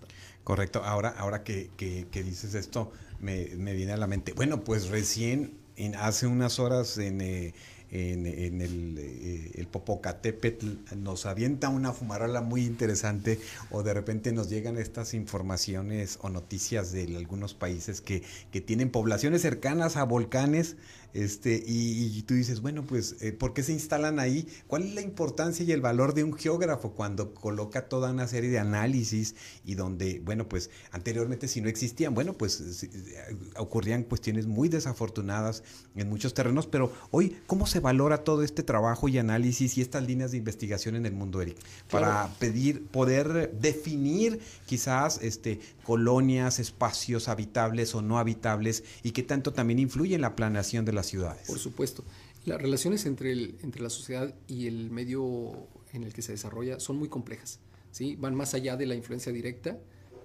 Correcto. 0.47 0.81
Ahora, 0.85 1.09
ahora 1.17 1.43
que, 1.43 1.71
que, 1.75 2.23
dices 2.23 2.53
esto, 2.53 2.89
me, 3.19 3.49
me, 3.57 3.73
viene 3.73 3.91
a 3.91 3.97
la 3.97 4.07
mente. 4.07 4.31
Bueno, 4.31 4.63
pues 4.63 4.87
recién, 4.87 5.57
en, 5.75 5.93
hace 5.95 6.25
unas 6.25 6.57
horas 6.57 6.97
en, 6.99 7.19
eh, 7.19 7.53
en 7.91 8.25
el, 8.61 8.97
eh, 8.97 9.51
el, 9.55 9.67
Popocatépetl 9.67 10.95
nos 10.95 11.25
avienta 11.25 11.67
una 11.67 11.91
fumarola 11.91 12.39
muy 12.39 12.63
interesante 12.63 13.41
o 13.71 13.83
de 13.83 13.93
repente 13.93 14.31
nos 14.31 14.49
llegan 14.49 14.77
estas 14.77 15.13
informaciones 15.13 16.17
o 16.21 16.29
noticias 16.29 16.93
de 16.93 17.13
algunos 17.17 17.53
países 17.53 17.99
que, 17.99 18.23
que 18.49 18.61
tienen 18.61 18.89
poblaciones 18.89 19.41
cercanas 19.41 19.97
a 19.97 20.05
volcanes 20.05 20.77
este, 21.13 21.63
y, 21.65 22.21
tú 22.23 22.33
dices, 22.33 22.61
bueno, 22.61 22.85
pues, 22.85 23.15
eh, 23.21 23.31
¿por 23.31 23.53
qué 23.53 23.63
se 23.63 23.73
instalan 23.73 24.19
ahí? 24.19 24.47
¿Cuál 24.67 24.83
es 24.83 24.93
la 24.93 25.01
importancia 25.01 25.65
y 25.65 25.71
el 25.71 25.81
valor 25.81 26.13
de 26.13 26.23
un 26.23 26.33
geógrafo 26.33 26.91
cuando 26.91 27.33
coloca 27.33 27.87
toda 27.87 28.11
una 28.11 28.27
serie 28.27 28.49
de 28.49 28.59
análisis 28.59 29.35
y 29.65 29.75
donde, 29.75 30.21
bueno, 30.23 30.47
pues, 30.47 30.69
anteriormente 30.91 31.47
si 31.47 31.61
no 31.61 31.69
existían, 31.69 32.13
bueno, 32.13 32.33
pues, 32.33 32.83
eh, 32.83 33.37
ocurrían 33.57 34.03
cuestiones 34.03 34.47
muy 34.47 34.69
desafortunadas 34.69 35.63
en 35.95 36.09
muchos 36.09 36.33
terrenos, 36.33 36.67
pero 36.67 36.91
hoy, 37.11 37.37
¿cómo 37.47 37.67
se 37.67 37.79
valora 37.79 38.23
todo 38.23 38.43
este 38.43 38.63
trabajo 38.63 39.07
y 39.07 39.17
análisis 39.17 39.77
y 39.77 39.81
estas 39.81 40.05
líneas 40.05 40.31
de 40.31 40.37
investigación 40.37 40.95
en 40.95 41.05
el 41.05 41.13
mundo, 41.13 41.41
Eric? 41.41 41.57
Para 41.89 42.29
pedir, 42.39 42.85
poder 42.87 43.57
definir 43.59 44.39
quizás 44.65 45.19
este, 45.21 45.59
colonias, 45.83 46.59
espacios 46.59 47.27
habitables 47.27 47.95
o 47.95 48.01
no 48.01 48.19
habitables 48.19 48.83
y 49.03 49.11
que 49.11 49.23
tanto 49.23 49.53
también 49.53 49.79
influye 49.79 50.15
en 50.15 50.21
la 50.21 50.35
planeación 50.35 50.85
de 50.85 50.93
las 50.97 51.07
ciudades. 51.07 51.47
Por 51.47 51.59
supuesto. 51.59 52.03
Las 52.45 52.61
relaciones 52.61 53.05
entre, 53.05 53.31
el, 53.31 53.57
entre 53.61 53.81
la 53.81 53.89
sociedad 53.89 54.33
y 54.47 54.67
el 54.67 54.89
medio 54.89 55.67
en 55.93 56.03
el 56.03 56.13
que 56.13 56.21
se 56.21 56.33
desarrolla 56.33 56.79
son 56.79 56.97
muy 56.97 57.09
complejas, 57.09 57.59
¿sí? 57.91 58.15
van 58.15 58.35
más 58.35 58.53
allá 58.53 58.77
de 58.77 58.85
la 58.85 58.95
influencia 58.95 59.31
directa 59.31 59.79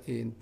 eh, 0.07 0.33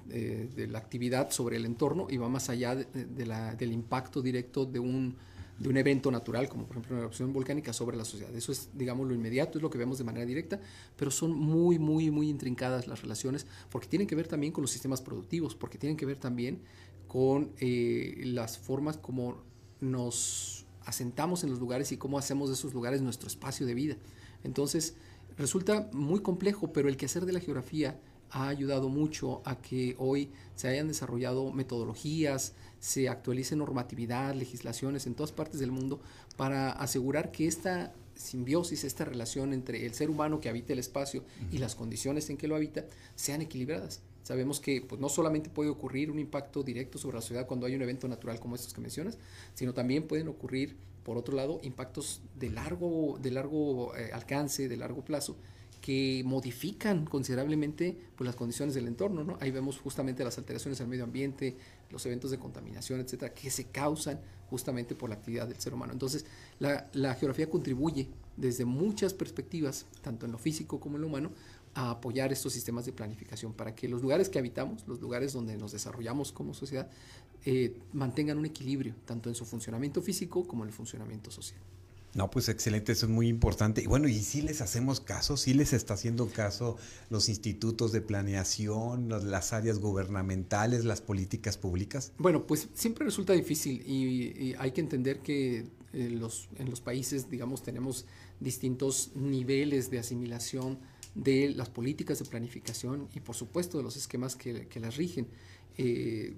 de 0.57 0.67
la 0.67 0.79
actividad 0.79 1.31
sobre 1.31 1.57
el 1.57 1.67
entorno 1.67 2.07
y 2.09 2.17
va 2.17 2.29
más 2.29 2.49
allá 2.49 2.75
de, 2.75 3.27
la, 3.27 3.55
del 3.55 3.73
impacto 3.73 4.23
directo 4.23 4.65
de 4.65 4.79
un, 4.79 5.17
de 5.59 5.69
un 5.69 5.77
evento 5.77 6.11
natural, 6.11 6.49
como 6.49 6.65
por 6.65 6.77
ejemplo 6.77 6.97
una 6.97 7.03
erupción 7.03 7.33
volcánica 7.33 7.73
sobre 7.75 7.97
la 7.97 8.05
sociedad. 8.07 8.35
Eso 8.35 8.53
es, 8.53 8.71
digamos, 8.75 9.07
lo 9.07 9.15
inmediato, 9.15 9.59
es 9.59 9.63
lo 9.63 9.69
que 9.69 9.77
vemos 9.77 9.99
de 9.99 10.05
manera 10.05 10.25
directa, 10.25 10.59
pero 10.97 11.11
son 11.11 11.33
muy, 11.33 11.79
muy, 11.79 12.11
muy 12.11 12.31
intrincadas 12.31 12.89
las 12.89 13.03
relaciones, 13.03 13.47
porque 13.71 13.87
tienen 13.87 14.09
que 14.09 14.15
ver 14.15 14.27
también 14.27 14.53
con 14.53 14.63
los 14.63 14.71
sistemas 14.71 15.03
productivos, 15.03 15.55
porque 15.55 15.77
tienen 15.77 15.99
que 15.99 16.07
ver 16.07 16.17
también 16.17 16.63
con 17.07 17.53
eh, 17.59 18.23
las 18.25 18.57
formas 18.57 18.97
como 18.97 19.43
nos 19.81 20.67
asentamos 20.85 21.45
en 21.45 21.51
los 21.51 21.61
lugares 21.61 21.93
y 21.93 21.97
cómo 21.97 22.19
hacemos 22.19 22.49
de 22.49 22.55
esos 22.55 22.75
lugares 22.75 23.03
nuestro 23.03 23.29
espacio 23.29 23.67
de 23.67 23.75
vida. 23.75 23.97
Entonces, 24.45 24.95
resulta 25.37 25.89
muy 25.93 26.21
complejo, 26.21 26.73
pero 26.73 26.89
el 26.89 26.97
quehacer 26.97 27.27
de 27.27 27.33
la 27.33 27.41
geografía 27.41 27.99
ha 28.31 28.49
ayudado 28.49 28.89
mucho 28.89 29.43
a 29.45 29.61
que 29.61 29.97
hoy 29.99 30.31
se 30.55 30.69
hayan 30.69 30.89
desarrollado 30.89 31.53
metodologías, 31.53 32.55
se 32.79 33.09
actualice 33.09 33.57
normatividad, 33.57 34.35
legislaciones 34.35 35.07
en 35.07 35.15
todas 35.15 35.33
partes 35.33 35.61
del 35.61 35.73
mundo 35.73 36.01
para 36.37 36.71
asegurar 36.71 37.33
que 37.33 37.47
esta 37.47 37.93
simbiosis, 38.15 38.85
esta 38.85 39.05
relación 39.05 39.53
entre 39.53 39.87
el 39.87 39.95
ser 39.95 40.11
humano 40.11 40.41
que 40.41 40.49
habita 40.49 40.73
el 40.73 40.79
espacio 40.79 41.25
y 41.51 41.59
las 41.59 41.75
condiciones 41.75 42.31
en 42.31 42.37
que 42.37 42.49
lo 42.49 42.55
habita 42.55 42.85
sean 43.15 43.41
equilibradas. 43.41 44.01
Sabemos 44.31 44.61
que 44.61 44.81
pues, 44.81 45.01
no 45.01 45.09
solamente 45.09 45.51
puede 45.51 45.71
ocurrir 45.71 46.09
un 46.09 46.21
impacto 46.21 46.63
directo 46.63 46.99
sobre 46.99 47.17
la 47.17 47.21
sociedad 47.21 47.49
cuando 47.49 47.67
hay 47.67 47.75
un 47.75 47.83
evento 47.83 48.07
natural 48.07 48.39
como 48.39 48.55
estos 48.55 48.73
que 48.73 48.81
mencionas, 48.81 49.19
sino 49.55 49.75
también 49.75 50.07
pueden 50.07 50.29
ocurrir, 50.29 50.77
por 51.03 51.19
otro 51.19 51.35
lado, 51.35 51.59
impactos 51.65 52.23
de 52.39 52.49
largo, 52.49 53.19
de 53.21 53.33
largo 53.33 53.93
eh, 53.97 54.11
alcance, 54.13 54.69
de 54.69 54.77
largo 54.77 55.05
plazo, 55.05 55.37
que 55.81 56.23
modifican 56.25 57.07
considerablemente 57.07 57.99
pues, 58.15 58.25
las 58.25 58.37
condiciones 58.37 58.73
del 58.73 58.87
entorno. 58.87 59.25
¿no? 59.25 59.37
Ahí 59.41 59.51
vemos 59.51 59.81
justamente 59.81 60.23
las 60.23 60.39
alteraciones 60.39 60.81
al 60.81 60.87
medio 60.87 61.03
ambiente, 61.03 61.57
los 61.91 62.07
eventos 62.07 62.31
de 62.31 62.39
contaminación, 62.39 63.01
etcétera, 63.01 63.35
que 63.35 63.51
se 63.51 63.65
causan 63.65 64.21
justamente 64.49 64.95
por 64.95 65.09
la 65.09 65.17
actividad 65.17 65.49
del 65.49 65.59
ser 65.59 65.75
humano. 65.75 65.93
Entonces, 65.93 66.25
la, 66.61 66.89
la 66.93 67.17
geografía 67.17 67.51
contribuye 67.51 68.07
desde 68.37 68.65
muchas 68.65 69.13
perspectivas, 69.13 69.87
tanto 70.03 70.25
en 70.25 70.31
lo 70.31 70.39
físico 70.39 70.79
como 70.79 70.97
en 70.97 71.03
lo 71.03 71.09
humano, 71.09 71.33
a 71.75 71.91
apoyar 71.91 72.33
estos 72.33 72.53
sistemas 72.53 72.85
de 72.85 72.93
planificación 72.93 73.53
para 73.53 73.75
que 73.75 73.89
los 73.89 74.03
lugares 74.03 74.29
que 74.29 74.39
habitamos, 74.39 74.87
los 74.87 75.01
lugares 75.01 75.33
donde 75.33 75.57
nos 75.57 75.73
desarrollamos 75.73 76.33
como 76.33 76.55
sociedad, 76.55 76.89
eh, 77.45 77.77
mantengan 77.93 78.39
un 78.39 78.47
equilibrio, 78.47 78.95
tanto 79.07 79.29
en 79.29 79.35
su 79.35 79.45
funcionamiento 79.45 80.03
físico 80.03 80.47
como 80.47 80.65
en 80.65 80.69
el 80.69 80.75
funcionamiento 80.75 81.31
social. 81.31 81.61
No, 82.13 82.29
pues 82.29 82.49
excelente, 82.49 82.91
eso 82.91 83.07
es 83.07 83.13
muy 83.13 83.29
importante. 83.29 83.83
Y 83.83 83.87
bueno, 83.87 84.09
¿y 84.09 84.19
si 84.19 84.43
les 84.43 84.61
hacemos 84.61 85.01
caso? 85.01 85.37
¿Sí 85.37 85.55
les 85.55 85.73
está 85.73 85.95
haciendo 85.95 86.29
caso 86.29 86.77
los 87.09 87.29
institutos 87.29 87.93
de 87.93 88.01
planeación, 88.01 89.09
las 89.31 89.53
áreas 89.53 89.79
gubernamentales, 89.79 90.85
las 90.85 91.01
políticas 91.01 91.57
públicas? 91.57 92.13
Bueno, 92.19 92.47
pues 92.49 92.69
siempre 92.75 93.05
resulta 93.05 93.33
difícil 93.33 93.83
y, 93.87 94.55
hay 94.59 94.73
que 94.73 94.81
entender 94.81 95.21
que 95.21 95.67
eh, 95.93 96.11
los, 96.11 96.49
en 96.59 96.69
los 96.69 96.81
países, 96.81 97.31
digamos, 97.31 97.63
tenemos 97.63 98.07
distintos 98.41 99.13
niveles 99.15 99.91
de 99.91 100.01
asimilación 100.01 100.79
de 101.15 101.51
las 101.51 101.69
políticas 101.69 102.19
de 102.19 102.25
planificación 102.25 103.09
y 103.15 103.21
por 103.21 103.35
supuesto 103.35 103.79
de 103.79 103.85
los 103.85 103.97
esquemas 103.97 104.37
que, 104.37 104.67
las 104.81 104.97
rigen. 104.97 105.29
Eh, 105.77 106.35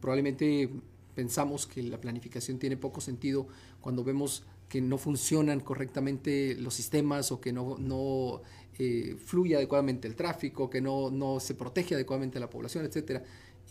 probablemente 0.00 0.70
pensamos 1.14 1.66
que 1.66 1.82
la 1.82 2.00
planificación 2.00 2.58
tiene 2.58 2.76
poco 2.76 3.00
sentido 3.00 3.46
cuando 3.80 4.04
vemos 4.04 4.44
que 4.68 4.80
no 4.80 4.98
funcionan 4.98 5.60
correctamente 5.60 6.54
los 6.54 6.74
sistemas 6.74 7.32
o 7.32 7.40
que 7.40 7.52
no, 7.52 7.76
no 7.78 8.40
eh, 8.78 9.16
fluye 9.22 9.56
adecuadamente 9.56 10.06
el 10.06 10.14
tráfico, 10.14 10.70
que 10.70 10.80
no, 10.80 11.10
no 11.10 11.40
se 11.40 11.54
protege 11.54 11.96
adecuadamente 11.96 12.38
la 12.38 12.48
población, 12.48 12.86
etc. 12.86 13.22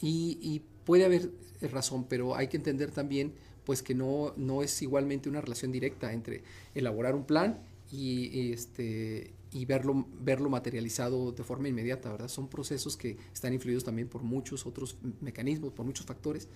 Y, 0.01 0.61
puede 0.85 1.05
haber 1.05 1.31
razón, 1.71 2.05
pero 2.09 2.35
hay 2.35 2.47
que 2.47 2.57
entender 2.57 2.89
también 2.91 3.33
pues 3.63 3.83
que 3.83 3.93
no, 3.93 4.33
no 4.37 4.63
es 4.63 4.81
igualmente 4.81 5.29
una 5.29 5.39
relación 5.39 5.71
directa 5.71 6.11
entre 6.13 6.43
elaborar 6.73 7.13
un 7.13 7.25
plan 7.25 7.59
y, 7.91 8.51
este, 8.51 9.33
y 9.51 9.65
verlo, 9.65 10.07
verlo 10.21 10.49
materializado 10.49 11.31
de 11.31 11.43
forma 11.43 11.67
inmediata, 11.67 12.11
¿verdad? 12.11 12.27
Son 12.27 12.47
procesos 12.47 12.95
que 12.97 13.17
están 13.33 13.53
influidos 13.53 13.83
también 13.83 14.07
por 14.07 14.21
muchos 14.21 14.65
otros 14.65 14.97
mecanismos, 15.21 15.73
por 15.73 15.85
muchos 15.85 16.05
factores 16.05 16.47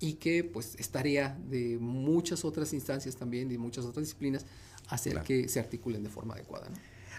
y 0.00 0.14
que 0.14 0.42
pues 0.42 0.74
es 0.76 0.88
tarea 0.88 1.38
de 1.48 1.78
muchas 1.78 2.44
otras 2.44 2.72
instancias 2.72 3.16
también, 3.16 3.48
de 3.48 3.58
muchas 3.58 3.84
otras 3.84 4.06
disciplinas, 4.06 4.46
hacer 4.88 5.22
que 5.22 5.48
se 5.48 5.60
articulen 5.60 6.02
de 6.02 6.08
forma 6.08 6.34
adecuada. 6.34 6.68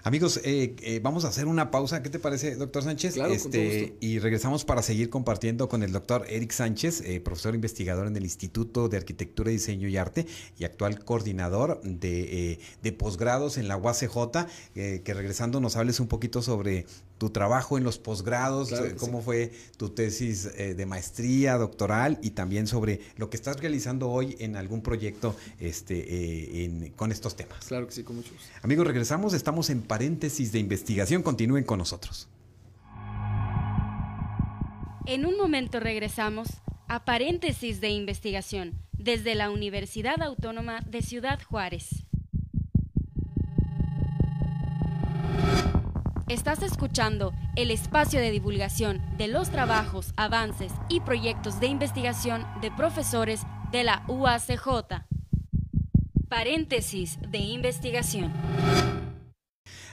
Amigos, 0.03 0.41
eh, 0.43 0.75
eh, 0.81 0.99
vamos 1.03 1.25
a 1.25 1.27
hacer 1.27 1.45
una 1.45 1.69
pausa. 1.69 2.01
¿Qué 2.01 2.09
te 2.09 2.17
parece, 2.17 2.55
doctor 2.55 2.83
Sánchez? 2.83 3.13
Claro, 3.13 3.33
este, 3.33 3.97
Y 3.99 4.17
regresamos 4.17 4.65
para 4.65 4.81
seguir 4.81 5.09
compartiendo 5.09 5.69
con 5.69 5.83
el 5.83 5.91
doctor 5.91 6.25
Eric 6.27 6.51
Sánchez, 6.51 7.01
eh, 7.01 7.19
profesor 7.19 7.53
investigador 7.53 8.07
en 8.07 8.15
el 8.15 8.23
Instituto 8.23 8.89
de 8.89 8.97
Arquitectura, 8.97 9.51
Diseño 9.51 9.87
y 9.87 9.97
Arte 9.97 10.25
y 10.57 10.63
actual 10.63 11.03
coordinador 11.03 11.81
de, 11.83 12.59
de 12.81 12.91
posgrados 12.91 13.57
en 13.57 13.67
la 13.67 13.77
UACJ, 13.77 14.47
que 14.73 15.13
regresando 15.13 15.59
nos 15.59 15.75
hables 15.75 15.99
un 15.99 16.07
poquito 16.07 16.41
sobre 16.41 16.85
tu 17.21 17.29
trabajo 17.29 17.77
en 17.77 17.83
los 17.83 17.99
posgrados, 17.99 18.73
cómo 18.97 19.21
fue 19.21 19.51
tu 19.77 19.89
tesis 19.89 20.51
de 20.57 20.85
maestría, 20.87 21.55
doctoral 21.55 22.17
y 22.23 22.31
también 22.31 22.65
sobre 22.65 22.99
lo 23.15 23.29
que 23.29 23.37
estás 23.37 23.59
realizando 23.59 24.09
hoy 24.09 24.35
en 24.39 24.55
algún 24.55 24.81
proyecto 24.81 25.35
este, 25.59 26.91
con 26.95 27.11
estos 27.11 27.35
temas. 27.35 27.63
Claro 27.67 27.85
que 27.85 27.93
sí, 27.93 28.01
con 28.01 28.15
mucho 28.15 28.33
gusto. 28.33 28.49
Amigos, 28.63 28.87
regresamos, 28.87 29.35
estamos 29.35 29.69
en 29.69 29.83
paréntesis 29.83 30.51
de 30.51 30.57
investigación. 30.57 31.21
Continúen 31.21 31.63
con 31.63 31.77
nosotros. 31.77 32.27
En 35.05 35.27
un 35.27 35.37
momento 35.37 35.79
regresamos 35.79 36.47
a 36.87 37.05
paréntesis 37.05 37.81
de 37.81 37.89
investigación 37.89 38.73
desde 38.97 39.35
la 39.35 39.51
Universidad 39.51 40.23
Autónoma 40.23 40.81
de 40.87 41.03
Ciudad 41.03 41.39
Juárez. 41.47 42.03
Estás 46.31 46.63
escuchando 46.63 47.33
el 47.57 47.71
espacio 47.71 48.21
de 48.21 48.31
divulgación 48.31 49.01
de 49.17 49.27
los 49.27 49.49
trabajos, 49.49 50.13
avances 50.15 50.71
y 50.87 51.01
proyectos 51.01 51.59
de 51.59 51.67
investigación 51.67 52.47
de 52.61 52.71
profesores 52.71 53.41
de 53.73 53.83
la 53.83 54.05
UACJ. 54.07 55.03
Paréntesis 56.29 57.19
de 57.29 57.39
investigación. 57.39 58.31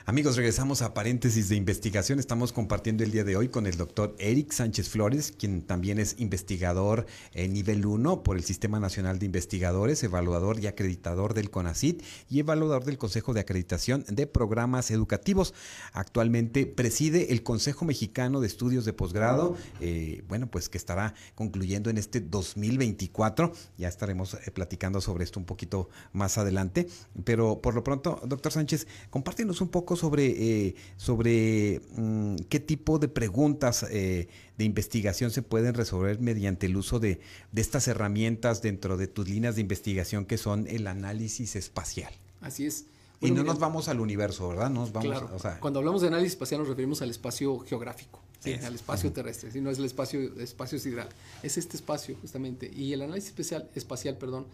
Amigos, 0.09 0.37
regresamos 0.37 0.81
a 0.81 0.95
paréntesis 0.95 1.51
de 1.51 1.57
investigación. 1.57 2.19
Estamos 2.19 2.55
compartiendo 2.55 3.05
el 3.05 3.11
día 3.11 3.25
de 3.25 3.37
hoy 3.37 3.51
con 3.51 3.67
el 3.67 3.77
doctor 3.77 4.17
Eric 4.19 4.53
Sánchez 4.53 4.89
Flores, 4.89 5.35
quien 5.39 5.61
también 5.61 5.99
es 5.99 6.15
investigador 6.19 7.05
en 7.35 7.53
nivel 7.53 7.85
1 7.85 8.23
por 8.23 8.39
el 8.39 8.43
Sistema 8.43 8.81
Nacional 8.81 9.19
de 9.19 9.27
Investigadores, 9.27 10.03
evaluador 10.03 10.61
y 10.61 10.67
acreditador 10.67 11.35
del 11.35 11.51
CONACIT 11.51 12.03
y 12.31 12.41
evaluador 12.41 12.87
del 12.87 12.97
Consejo 12.97 13.35
de 13.35 13.41
Acreditación 13.41 14.03
de 14.09 14.27
Programas 14.27 14.91
Educativos. 14.91 15.53
Actualmente 15.93 16.65
preside 16.65 17.31
el 17.31 17.43
Consejo 17.43 17.85
Mexicano 17.85 18.41
de 18.41 18.47
Estudios 18.47 18.87
de 18.87 18.95
Posgrado, 18.95 19.59
eh, 19.83 20.25
bueno, 20.27 20.51
pues 20.51 20.71
que 20.71 20.79
estará 20.79 21.13
concluyendo 21.35 21.91
en 21.91 21.99
este 21.99 22.23
2024. 22.23 23.53
Ya 23.77 23.89
estaremos 23.89 24.33
eh, 24.33 24.51
platicando 24.53 25.03
sobre 25.03 25.25
esto 25.25 25.39
un 25.39 25.45
poquito 25.45 25.91
más 26.15 26.39
adelante. 26.39 26.89
Pero 27.25 27.61
por 27.61 27.75
lo 27.75 27.85
pronto, 27.85 28.23
doctor 28.25 28.53
Sánchez, 28.53 28.87
compártenos 29.11 29.61
un 29.61 29.69
poco 29.69 29.98
sobre, 29.99 30.27
eh, 30.27 30.75
sobre 30.97 31.83
mm, 31.97 32.37
qué 32.49 32.61
tipo 32.61 32.99
de 32.99 33.09
preguntas 33.09 33.85
eh, 33.91 34.29
de 34.57 34.65
investigación 34.65 35.31
se 35.31 35.43
pueden 35.43 35.75
resolver 35.75 36.21
mediante 36.21 36.67
el 36.67 36.77
uso 36.77 36.99
de, 36.99 37.21
estas 37.55 37.89
herramientas 37.89 38.63
dentro 38.63 38.97
de 38.97 39.07
tus 39.09 39.29
líneas 39.29 39.57
de 39.57 39.61
investigación 39.61 40.25
que 40.25 40.39
son 40.39 40.67
el 40.69 40.87
análisis 40.87 41.57
espacial. 41.57 42.13
Así 42.41 42.67
es. 42.67 42.87
y 43.21 43.31
no 43.31 43.43
nos 43.43 43.59
vamos 43.59 43.89
al 43.89 44.01
universo, 44.01 44.49
¿verdad? 44.49 44.71
Nos 44.71 44.93
vamos, 44.93 45.23
Cuando 45.61 45.81
hablamos 45.81 46.01
de 46.03 46.09
análisis 46.09 46.33
espacial 46.33 46.61
nos 46.61 46.69
referimos 46.69 47.03
al 47.03 47.11
espacio 47.11 47.59
geográfico, 47.59 48.21
al 48.45 48.75
espacio 48.75 49.13
terrestre, 49.13 49.51
si 49.51 49.61
no 49.61 49.71
es 49.71 49.79
el 49.79 49.85
espacio, 49.85 50.21
espacio 50.39 50.79
sideral, 50.79 51.09
es 51.43 51.59
este 51.59 51.77
espacio 51.77 52.17
justamente. 52.21 52.71
Y 52.75 52.93
el 52.93 53.03
análisis 53.03 53.31
espacial, 53.31 53.69
espacial 53.75 54.17
perdón, 54.17 54.47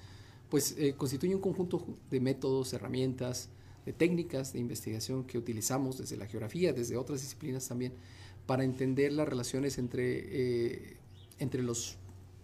pues 0.49 0.75
eh, 0.79 0.95
constituye 0.97 1.35
un 1.35 1.41
conjunto 1.41 1.85
de 2.11 2.21
métodos, 2.21 2.73
herramientas, 2.73 3.49
de 3.85 3.93
técnicas 3.93 4.53
de 4.53 4.61
investigación 4.61 5.25
que 5.25 5.39
utilizamos 5.39 5.99
desde 5.99 6.17
la 6.17 6.27
geografía, 6.27 6.73
desde 6.73 6.97
otras 6.97 7.21
disciplinas 7.21 7.69
también, 7.69 7.93
para 8.47 8.65
entender 8.65 9.13
las 9.13 9.29
relaciones 9.29 9.79
entre, 9.79 10.23
eh, 10.27 10.97
entre 11.39 11.63
los 11.63 11.97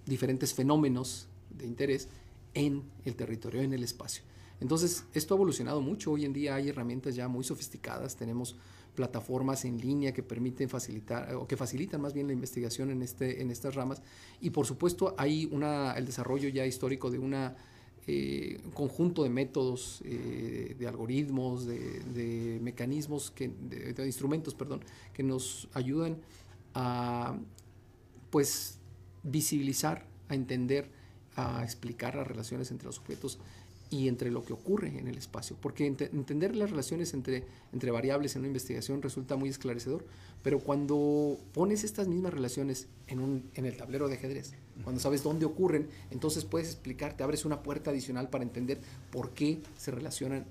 diferentes 0.07 0.55
fenómenos 0.55 1.29
de 1.51 1.67
interés 1.67 2.09
en 2.55 2.83
el 3.05 3.15
territorio, 3.17 3.63
en 3.63 3.73
el 3.73 3.83
espacio. 3.83 4.23
Entonces, 4.61 5.05
esto 5.15 5.35
ha 5.35 5.37
evolucionado 5.37 5.81
mucho. 5.81 6.13
Hoy 6.13 6.25
en 6.25 6.33
día 6.33 6.55
hay 6.55 6.69
herramientas 6.69 7.15
ya 7.15 7.29
muy 7.29 7.45
sofisticadas. 7.45 8.17
Tenemos 8.17 8.57
plataformas 8.95 9.65
en 9.65 9.81
línea 9.81 10.13
que 10.13 10.23
permiten 10.23 10.69
facilitar 10.69 11.35
o 11.35 11.47
que 11.47 11.57
facilitan 11.57 12.01
más 12.01 12.13
bien 12.13 12.27
la 12.27 12.33
investigación 12.33 12.91
en, 12.91 13.03
este, 13.03 13.41
en 13.41 13.51
estas 13.51 13.75
ramas. 13.75 14.03
Y 14.41 14.51
por 14.51 14.67
supuesto 14.67 15.15
hay 15.17 15.49
una, 15.51 15.93
el 15.93 16.05
desarrollo 16.05 16.49
ya 16.49 16.67
histórico 16.67 17.11
de 17.11 17.19
una 17.19 17.57
eh, 18.13 18.61
un 18.65 18.73
conjunto 18.73 19.23
de 19.23 19.31
métodos, 19.31 20.03
eh, 20.05 20.75
de 20.77 20.89
algoritmos, 20.89 21.65
de, 21.65 22.59
mecanismos, 22.61 23.31
que, 23.31 23.49
de, 23.49 24.05
instrumentos, 24.05 24.53
perdón, 24.55 24.81
que 25.13 25.23
nos 25.23 25.69
ayudan 25.75 26.19
a 26.75 27.39
pues 28.31 28.81
visibilizar, 29.23 30.07
a 30.29 30.35
entender, 30.35 30.91
a 31.37 31.63
explicar 31.63 32.17
las 32.17 32.27
relaciones 32.27 32.73
entre 32.73 32.87
los 32.87 32.99
objetos 32.99 33.39
y 33.91 34.07
entre 34.07 34.31
lo 34.31 34.45
que 34.45 34.53
ocurre 34.53 34.97
en 34.99 35.09
el 35.09 35.19
espacio. 35.19 35.57
Porque 35.61 35.87
entender 35.87 36.55
las 36.55 36.71
relaciones 36.71 37.13
entre, 37.13 37.45
entre 37.73 37.91
variables 37.91 38.37
en 38.37 38.41
una 38.41 38.49
investigación 38.49 39.03
resulta 39.03 39.37
muy 39.37 39.49
esclarecedor, 39.49 40.07
pero 40.43 40.61
cuando 40.61 41.39
pones 41.53 41.85
estas 41.85 42.07
mismas 42.07 42.33
relaciones 42.33 42.87
en, 43.09 43.21
un, 43.21 43.51
en 43.55 43.67
el 43.67 43.77
tablero 43.77 44.09
de 44.09 44.15
ajedrez, 44.15 44.55
cuando 44.85 45.01
sabes 45.01 45.23
dónde 45.23 45.45
ocurren, 45.45 45.89
entonces 46.11 46.45
puedes 46.45 46.69
explicar, 46.69 47.17
te 47.17 47.23
abres 47.23 47.45
una 47.45 47.63
puerta 47.63 47.91
adicional 47.91 48.31
para 48.31 48.45
entender 48.45 48.81
por 49.11 49.31
qué 49.31 49.61
se 49.77 49.91
relacionan 49.91 50.47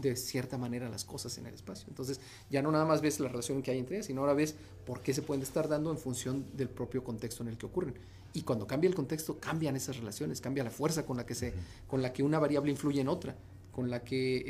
de 0.00 0.16
cierta 0.16 0.58
manera 0.58 0.88
las 0.88 1.04
cosas 1.04 1.36
en 1.38 1.46
el 1.46 1.54
espacio. 1.54 1.86
Entonces 1.88 2.20
ya 2.50 2.62
no 2.62 2.70
nada 2.70 2.84
más 2.84 3.00
ves 3.00 3.20
la 3.20 3.28
relación 3.28 3.62
que 3.62 3.70
hay 3.70 3.78
entre 3.78 3.96
ellas, 3.96 4.06
sino 4.06 4.20
ahora 4.20 4.34
ves 4.34 4.54
por 4.86 5.02
qué 5.02 5.14
se 5.14 5.22
pueden 5.22 5.42
estar 5.42 5.68
dando 5.68 5.90
en 5.90 5.98
función 5.98 6.44
del 6.56 6.68
propio 6.68 7.04
contexto 7.04 7.42
en 7.42 7.48
el 7.48 7.58
que 7.58 7.66
ocurren. 7.66 7.94
Y 8.32 8.42
cuando 8.42 8.66
cambia 8.66 8.88
el 8.88 8.94
contexto, 8.94 9.38
cambian 9.40 9.76
esas 9.76 9.96
relaciones, 9.96 10.40
cambia 10.40 10.62
la 10.62 10.70
fuerza 10.70 11.04
con 11.04 11.16
la 11.16 11.26
que, 11.26 11.34
se, 11.34 11.52
con 11.88 12.00
la 12.00 12.12
que 12.12 12.22
una 12.22 12.38
variable 12.38 12.70
influye 12.70 13.00
en 13.00 13.08
otra, 13.08 13.34
con 13.72 13.90
la 13.90 14.04
que 14.04 14.44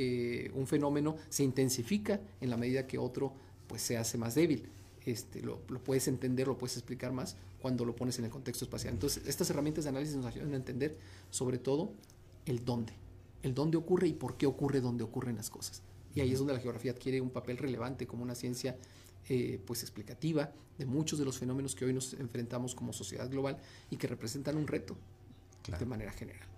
eh, 0.47 0.51
un 0.55 0.67
fenómeno 0.67 1.17
se 1.29 1.45
intensifica 1.45 2.21
en 2.41 2.51
la 2.51 2.57
medida 2.57 2.87
que 2.87 2.99
otro 2.99 3.33
pues, 3.67 3.83
se 3.83 3.97
hace 3.97 4.19
más 4.19 4.35
débil. 4.35 4.69
Este, 5.07 5.41
lo, 5.41 5.61
lo, 5.69 5.83
puedes 5.83 6.09
entender, 6.09 6.47
lo 6.47 6.59
puedes 6.59 6.77
explicar 6.77 7.13
más 7.13 7.37
cuando 7.63 7.85
lo 7.87 7.97
pones 7.97 8.19
en 8.19 8.27
el 8.27 8.31
contexto 8.31 8.67
espacial. 8.67 8.93
Entonces, 8.93 9.27
estas 9.27 9.49
herramientas 9.49 9.85
de 9.85 9.91
análisis 9.91 10.15
nos 10.15 10.27
ayudan 10.27 10.53
a 10.53 10.57
entender 10.57 10.99
sobre 11.31 11.59
todo 11.59 11.93
el 12.47 12.65
dónde, 12.65 12.93
el 13.43 13.55
dónde 13.55 13.77
ocurre 13.77 14.09
y 14.09 14.13
por 14.13 14.37
qué 14.37 14.47
ocurre 14.47 14.81
donde 14.81 15.05
ocurren 15.05 15.37
las 15.37 15.51
cosas. 15.51 15.83
Y 16.15 16.21
ahí 16.21 16.33
es 16.33 16.39
donde 16.39 16.55
la 16.55 16.61
geografía 16.61 16.93
adquiere 16.93 17.21
un 17.21 17.31
papel 17.31 17.57
relevante 17.57 18.07
como 18.07 18.23
una 18.23 18.35
ciencia 18.35 18.77
eh, 19.29 19.61
pues 19.65 19.83
explicativa 19.83 20.53
de 20.79 20.87
muchos 20.87 21.19
de 21.19 21.25
los 21.25 21.39
fenómenos 21.39 21.75
que 21.75 21.85
hoy 21.85 21.93
nos 21.93 22.15
enfrentamos 22.15 22.75
como 22.75 22.93
sociedad 22.93 23.31
global 23.31 23.59
y 23.91 23.97
que 23.97 24.07
representan 24.07 24.57
un 24.57 24.67
reto 24.67 24.97
de 25.79 25.87
manera 25.87 26.11
general. 26.13 26.49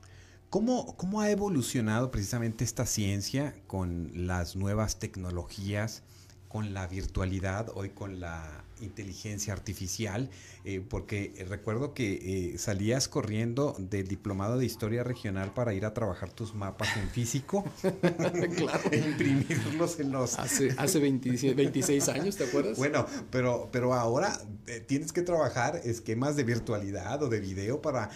¿Cómo, 0.48 0.96
¿Cómo 0.96 1.20
ha 1.20 1.30
evolucionado 1.30 2.10
precisamente 2.10 2.64
esta 2.64 2.86
ciencia 2.86 3.54
con 3.66 4.26
las 4.26 4.56
nuevas 4.56 4.98
tecnologías, 4.98 6.02
con 6.48 6.72
la 6.72 6.86
virtualidad, 6.86 7.70
hoy 7.74 7.90
con 7.90 8.20
la 8.20 8.64
inteligencia 8.82 9.52
artificial, 9.52 10.30
eh, 10.64 10.80
porque 10.86 11.32
recuerdo 11.48 11.94
que 11.94 12.52
eh, 12.54 12.58
salías 12.58 13.08
corriendo 13.08 13.74
del 13.78 14.08
diplomado 14.08 14.58
de 14.58 14.66
historia 14.66 15.04
regional 15.04 15.54
para 15.54 15.74
ir 15.74 15.84
a 15.84 15.94
trabajar 15.94 16.32
tus 16.32 16.54
mapas 16.54 16.88
en 16.96 17.08
físico, 17.08 17.64
claro. 18.56 18.82
e 18.90 18.98
imprimirlos 18.98 20.00
en 20.00 20.12
los... 20.12 20.38
Hace, 20.38 20.74
hace 20.76 20.98
26 20.98 22.08
años, 22.08 22.36
¿te 22.36 22.44
acuerdas? 22.44 22.76
Bueno, 22.76 23.06
pero, 23.30 23.68
pero 23.72 23.94
ahora 23.94 24.38
eh, 24.66 24.80
tienes 24.80 25.12
que 25.12 25.22
trabajar 25.22 25.80
esquemas 25.84 26.36
de 26.36 26.44
virtualidad 26.44 27.22
o 27.22 27.28
de 27.28 27.40
video 27.40 27.80
para... 27.82 28.10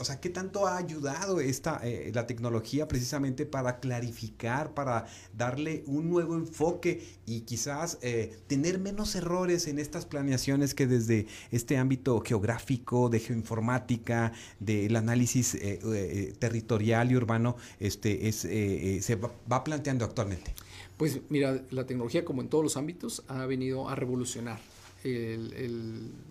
o 0.00 0.04
sea, 0.04 0.20
¿qué 0.20 0.30
tanto 0.30 0.66
ha 0.66 0.76
ayudado 0.76 1.40
esta, 1.40 1.80
la 2.12 2.26
tecnología 2.26 2.88
precisamente 2.88 3.46
para 3.46 3.80
clarificar, 3.80 4.74
para 4.74 5.06
darle 5.36 5.84
un 5.86 6.08
nuevo 6.10 6.34
enfoque 6.34 7.02
y 7.26 7.42
quizás 7.42 7.98
tener 8.46 8.78
menos 8.78 9.14
errores 9.14 9.66
en 9.66 9.78
esta 9.78 9.95
planeaciones 10.04 10.74
que 10.74 10.86
desde 10.86 11.26
este 11.50 11.78
ámbito 11.78 12.20
geográfico, 12.20 13.08
de 13.08 13.20
geoinformática, 13.20 14.32
del 14.60 14.96
análisis 14.96 15.54
eh, 15.54 15.80
eh, 15.82 16.34
territorial 16.38 17.10
y 17.10 17.16
urbano, 17.16 17.56
este, 17.80 18.28
es, 18.28 18.44
eh, 18.44 18.98
se 19.00 19.16
va, 19.16 19.64
planteando 19.64 20.04
actualmente? 20.04 20.52
Pues 20.96 21.20
mira, 21.30 21.62
la 21.70 21.86
tecnología 21.86 22.24
como 22.24 22.42
en 22.42 22.48
todos 22.48 22.64
los 22.64 22.76
ámbitos 22.76 23.22
ha 23.28 23.46
venido 23.46 23.88
a 23.88 23.94
revolucionar 23.94 24.60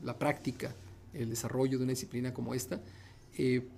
la 0.04 0.20
práctica, 0.20 0.76
el 1.14 1.30
desarrollo 1.30 1.78
de 1.78 1.86
una 1.86 1.94
disciplina 1.94 2.34
como 2.34 2.54
esta, 2.54 2.82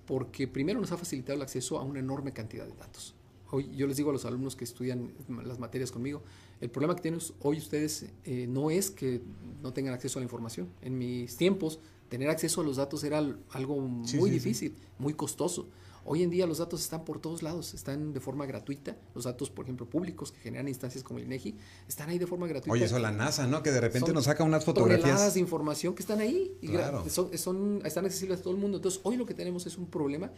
porque 0.08 0.48
primero 0.48 0.82
nos 0.82 0.92
ha 0.92 0.98
facilitado 0.98 1.36
el 1.36 1.44
acceso 1.44 1.78
a 1.78 1.84
una 1.84 2.00
enorme 2.00 2.34
cantidad 2.34 2.66
de 2.66 2.74
datos. 2.74 3.14
Hoy 3.52 3.70
yo 3.76 3.86
les 3.86 3.96
digo 3.98 4.10
a 4.10 4.14
los 4.14 4.26
alumnos 4.26 4.56
que 4.56 4.64
estudian 4.64 5.12
las 5.46 5.60
materias 5.60 5.92
conmigo, 5.92 6.24
el 6.60 6.70
problema 6.70 6.96
que 6.96 7.02
tienen 7.02 7.20
hoy 7.42 7.58
ustedes 7.58 8.06
eh, 8.24 8.48
no 8.48 8.72
es 8.72 8.90
que 8.90 9.22
no 9.62 9.74
tengan 9.74 9.94
acceso 9.94 10.20
a 10.20 10.22
la 10.22 10.26
información. 10.26 10.70
En 10.82 10.98
mis 10.98 11.38
tiempos, 11.38 11.80
tener 12.10 12.30
acceso 12.30 12.62
a 12.62 12.64
los 12.64 12.78
datos 12.78 13.04
era 13.04 13.20
algo 13.52 13.80
muy 13.80 14.30
difícil, 14.30 14.76
muy 14.98 15.14
costoso. 15.14 15.70
Hoy 16.10 16.24
en 16.24 16.30
día 16.30 16.48
los 16.48 16.60
datos 16.60 16.82
están 16.82 17.04
por 17.04 17.20
todos 17.20 17.44
lados, 17.44 17.74
están 17.74 18.14
de 18.14 18.22
forma 18.22 18.46
gratuita. 18.46 18.96
Los 19.14 19.26
datos, 19.26 19.50
por 19.50 19.66
ejemplo, 19.66 19.86
públicos 19.90 20.32
que 20.32 20.40
generan 20.40 20.70
instancias 20.70 21.04
como 21.04 21.20
el 21.20 21.26
INEGI, 21.26 21.58
están 21.86 22.10
ahí 22.10 22.18
de 22.18 22.26
forma 22.26 22.48
gratuita. 22.48 22.72
Oye, 22.72 22.86
eso 22.86 22.98
la 22.98 23.12
NASA, 23.12 23.46
¿no? 23.46 23.62
Que 23.62 23.72
de 23.72 23.82
repente 23.82 24.14
nos 24.14 24.24
saca 24.24 24.46
unas 24.46 24.64
fotografías. 24.64 25.02
Toneladas 25.02 25.34
de 25.34 25.42
información 25.42 25.94
que 25.94 26.02
están 26.02 26.22
ahí 26.22 26.58
y 26.62 26.70
son, 27.10 27.82
están 27.84 28.06
accesibles 28.06 28.40
a 28.40 28.42
todo 28.42 28.54
el 28.54 28.60
mundo. 28.60 28.78
Entonces, 28.78 29.02
hoy 29.04 29.18
lo 29.18 29.26
que 29.26 29.34
tenemos 29.34 29.68
es 29.68 29.78
un 29.78 29.88
problema 29.88 30.32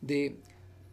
de 0.00 0.40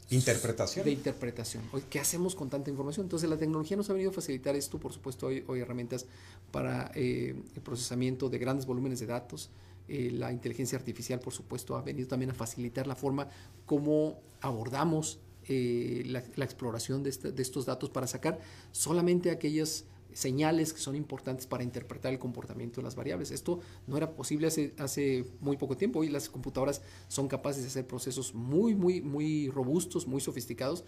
Interpretación. 0.09 0.85
De 0.85 0.91
interpretación. 0.91 1.63
¿Qué 1.89 1.99
hacemos 1.99 2.33
con 2.33 2.49
tanta 2.49 2.69
información? 2.69 3.05
Entonces 3.05 3.29
la 3.29 3.37
tecnología 3.37 3.75
nos 3.75 3.89
ha 3.89 3.93
venido 3.93 4.11
a 4.11 4.13
facilitar 4.13 4.55
esto. 4.55 4.79
Por 4.79 4.93
supuesto, 4.93 5.27
hoy, 5.27 5.43
hoy 5.47 5.59
herramientas 5.59 6.05
para 6.51 6.91
eh, 6.95 7.35
el 7.55 7.61
procesamiento 7.61 8.29
de 8.29 8.37
grandes 8.37 8.65
volúmenes 8.65 8.99
de 8.99 9.05
datos. 9.05 9.49
Eh, 9.89 10.11
la 10.11 10.31
inteligencia 10.31 10.77
artificial, 10.77 11.19
por 11.19 11.33
supuesto, 11.33 11.75
ha 11.75 11.81
venido 11.81 12.07
también 12.07 12.31
a 12.31 12.33
facilitar 12.33 12.87
la 12.87 12.95
forma 12.95 13.29
como 13.65 14.19
abordamos 14.41 15.19
eh, 15.49 16.03
la, 16.05 16.43
exploración 16.43 17.03
de, 17.03 17.09
estos 17.09 17.65
datos 17.65 17.89
para 17.89 18.05
sacar 18.05 18.37
solamente 18.73 19.31
aquellas 19.31 19.85
señales 20.17 20.73
que 20.73 20.79
son 20.79 20.95
importantes 20.95 21.45
para 21.45 21.63
interpretar 21.63 22.11
el 22.11 22.17
comportamiento 22.17 22.81
de 22.81 22.85
las 22.85 22.95
variables. 22.95 23.29
Esto 23.29 23.59
no 23.85 23.97
era 23.97 24.15
posible 24.15 24.47
hace, 24.47 24.73
hace 24.79 25.25
muy 25.41 25.57
poco 25.57 25.77
tiempo. 25.77 25.99
Hoy 25.99 26.09
las 26.09 26.27
computadoras 26.27 26.81
son 27.07 27.27
capaces 27.27 27.61
de 27.61 27.67
hacer 27.67 27.85
procesos 27.85 28.33
muy, 28.33 28.73
muy, 28.73 28.99
muy 28.99 29.47
robustos, 29.49 30.07
muy 30.07 30.19
sofisticados, 30.19 30.85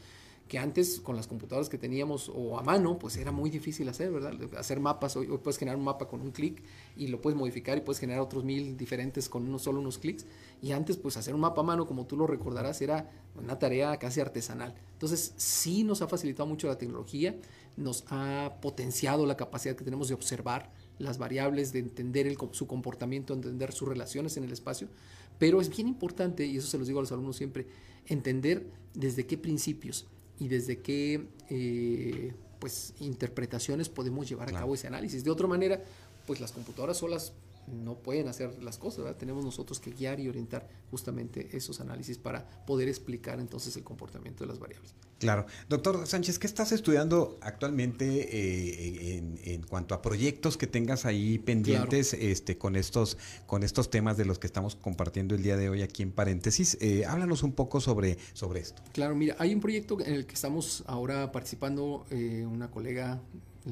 que 0.48 0.58
antes 0.58 1.00
con 1.00 1.16
las 1.16 1.28
computadoras 1.28 1.70
que 1.70 1.78
teníamos 1.78 2.32
o 2.34 2.58
a 2.58 2.64
mano, 2.64 2.98
pues 2.98 3.18
era 3.18 3.32
muy 3.32 3.52
difícil 3.52 3.88
hacer, 3.88 4.12
¿verdad? 4.12 4.34
Hacer 4.58 4.80
mapas, 4.80 5.16
hoy, 5.16 5.28
puedes 5.28 5.60
generar 5.60 5.78
un 5.78 5.86
mapa 5.86 6.08
con 6.08 6.22
un 6.22 6.32
clic 6.32 6.64
y 6.98 7.06
lo 7.10 7.22
puedes 7.22 7.38
modificar 7.38 7.78
y 7.78 7.82
puedes 7.82 8.00
generar 8.00 8.24
otros 8.24 8.44
mil 8.44 8.76
diferentes 8.76 9.30
con 9.30 9.48
uno, 9.48 9.60
solo 9.60 9.80
unos 9.80 10.00
clics. 10.00 10.26
Y 10.64 10.72
antes, 10.72 10.98
pues 10.98 11.18
hacer 11.18 11.36
un 11.36 11.42
mapa 11.42 11.62
a 11.62 11.64
mano, 11.64 11.86
como 11.86 12.08
tú 12.08 12.18
lo 12.18 12.26
recordarás, 12.26 12.82
era 12.82 13.12
una 13.36 13.60
tarea 13.60 13.96
casi 13.98 14.22
artesanal. 14.22 14.74
Entonces, 14.94 15.34
sí 15.38 15.84
nos 15.84 16.02
ha 16.02 16.08
facilitado 16.08 16.50
mucho 16.50 16.68
la 16.68 16.80
tecnología 16.80 17.38
nos 17.80 18.04
ha 18.10 18.58
potenciado 18.62 19.26
la 19.26 19.38
capacidad 19.38 19.76
que 19.76 19.84
tenemos 19.84 20.10
de 20.10 20.14
observar 20.14 20.72
las 21.00 21.18
variables, 21.18 21.72
de 21.72 21.80
entender 21.80 22.36
su 22.52 22.68
comportamiento, 22.68 23.34
entender 23.34 23.72
sus 23.72 23.88
relaciones 23.88 24.36
en 24.38 24.44
el 24.44 24.52
espacio, 24.52 24.90
pero 25.38 25.62
es 25.62 25.70
bien 25.70 25.88
importante, 25.88 26.46
y 26.46 26.58
eso 26.58 26.68
se 26.68 26.78
los 26.78 26.88
digo 26.88 27.00
a 27.00 27.04
los 27.04 27.12
alumnos 27.12 27.38
siempre, 27.38 27.66
entender 28.06 28.68
desde 28.94 29.26
qué 29.26 29.38
principios 29.38 30.08
y 30.38 30.50
desde 30.50 30.80
qué 30.80 31.28
eh, 31.50 32.34
pues, 32.60 32.94
interpretaciones 33.00 33.88
podemos 33.88 34.28
llevar 34.28 34.50
a 34.50 34.52
cabo 34.52 34.76
ese 34.76 34.88
análisis. 34.88 35.24
De 35.24 35.32
otra 35.32 35.48
manera, 35.48 35.82
pues 36.28 36.42
las 36.42 36.52
computadoras 36.52 36.98
solas 36.98 37.32
no 37.72 37.96
pueden 38.00 38.28
hacer 38.28 38.62
las 38.62 38.78
cosas, 38.78 39.18
tenemos 39.18 39.44
nosotros 39.44 39.80
que 39.80 39.92
guiar 39.92 40.20
y 40.20 40.30
orientar 40.30 40.68
justamente 40.92 41.50
esos 41.56 41.80
análisis 41.80 42.18
para 42.18 42.48
poder 42.66 42.88
explicar 42.88 43.40
entonces 43.40 43.76
el 43.78 43.84
comportamiento 43.84 44.44
de 44.44 44.48
las 44.48 44.60
variables. 44.60 44.94
Claro. 45.20 45.46
Doctor 45.68 46.08
Sánchez, 46.08 46.40
¿qué 46.40 46.48
estás 46.48 46.72
estudiando 46.72 47.38
actualmente 47.42 48.30
eh, 48.32 49.22
en, 49.44 49.64
cuanto 49.64 49.94
a 49.94 50.02
proyectos 50.02 50.56
que 50.56 50.66
tengas 50.66 51.06
ahí 51.06 51.40
pendientes 51.40 52.14
este, 52.14 52.58
con, 52.58 52.78
estos, 52.78 53.18
con 53.46 53.64
estos 53.64 53.90
temas 53.90 54.16
de 54.16 54.24
los 54.24 54.40
que 54.40 54.48
estamos 54.48 54.76
compartiendo 54.76 55.36
el 55.36 55.44
día 55.44 55.58
de 55.58 55.70
hoy 55.70 55.82
aquí 55.82 56.04
en 56.04 56.12
paréntesis? 56.12 56.78
Eh, 56.80 57.06
háblanos 57.06 57.44
un 57.44 57.52
poco 57.52 57.82
sobre, 57.82 58.18
sobre 58.34 58.62
esto. 58.62 58.82
Claro, 58.94 59.14
mira, 59.14 59.36
hay 59.40 59.54
un 59.54 59.60
proyecto 59.60 60.00
en 60.00 60.14
el 60.14 60.26
que 60.26 60.36
estamos 60.36 60.84
ahora 60.88 61.32
participando, 61.34 62.06
eh, 62.12 62.46
una 62.50 62.72
colega 62.72 63.22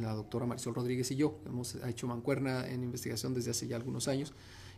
la 0.02 0.14
doctora 0.14 0.46
Marisol 0.46 0.76
Rodríguez 0.76 1.12
y 1.12 1.16
yo. 1.16 1.40
Hemos 1.46 1.76
hecho 1.76 2.08
mancuerna 2.08 2.68
en 2.68 2.84
investigación 2.84 3.34
desde 3.34 3.52
hace 3.52 3.68
ya 3.68 3.76
algunos 3.76 4.08
años 4.08 4.34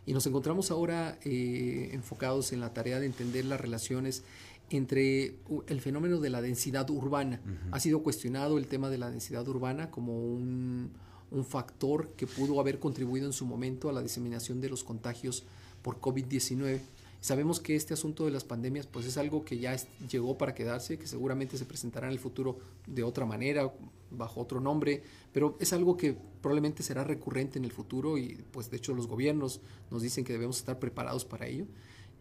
y 0.06 0.12
nos 0.12 0.26
encontramos 0.26 0.70
ahora 0.70 1.18
eh, 1.24 1.90
enfocados 1.92 2.52
en 2.52 2.60
la 2.60 2.72
tarea 2.72 3.00
de 3.00 3.06
entender 3.06 3.44
las 3.44 3.60
relaciones 3.60 4.24
entre 4.70 5.34
el 5.66 5.80
fenómeno 5.80 6.20
de 6.20 6.30
la 6.30 6.40
densidad 6.40 6.88
urbana. 6.90 7.40
Ha 7.72 7.80
sido 7.80 8.02
cuestionado 8.02 8.56
el 8.56 8.66
tema 8.66 8.88
de 8.88 8.98
la 8.98 9.10
densidad 9.10 9.46
urbana 9.48 9.90
como 9.90 10.16
un, 10.16 10.92
un 11.30 11.44
factor 11.44 12.12
que 12.16 12.26
pudo 12.26 12.60
haber 12.60 12.78
contribuido 12.78 13.26
en 13.26 13.32
su 13.32 13.46
momento 13.46 13.88
a 13.88 13.92
la 13.92 14.02
diseminación 14.02 14.60
de 14.60 14.68
los 14.68 14.84
contagios 14.84 15.44
por 15.82 16.00
COVID-19 16.00 16.80
Sabemos 17.20 17.60
que 17.60 17.76
este 17.76 17.92
asunto 17.92 18.24
de 18.24 18.30
las 18.30 18.44
pandemias 18.44 18.86
pues 18.86 19.04
es 19.04 19.18
algo 19.18 19.44
que 19.44 19.58
ya 19.58 19.76
llegó 20.10 20.38
para 20.38 20.54
quedarse, 20.54 20.98
que 20.98 21.06
seguramente 21.06 21.58
se 21.58 21.66
presentará 21.66 22.06
en 22.06 22.14
el 22.14 22.18
futuro 22.18 22.58
de 22.86 23.02
otra 23.02 23.26
manera, 23.26 23.70
bajo 24.10 24.40
otro 24.40 24.60
nombre, 24.60 25.02
pero 25.32 25.56
es 25.60 25.72
algo 25.72 25.96
que 25.96 26.16
probablemente 26.40 26.82
será 26.82 27.04
recurrente 27.04 27.58
en 27.58 27.64
el 27.64 27.72
futuro 27.72 28.16
y 28.16 28.42
pues 28.52 28.70
de 28.70 28.78
hecho 28.78 28.94
los 28.94 29.06
gobiernos 29.06 29.60
nos 29.90 30.02
dicen 30.02 30.24
que 30.24 30.32
debemos 30.32 30.58
estar 30.58 30.78
preparados 30.78 31.24
para 31.24 31.46
ello. 31.46 31.66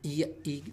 Y, 0.02 0.24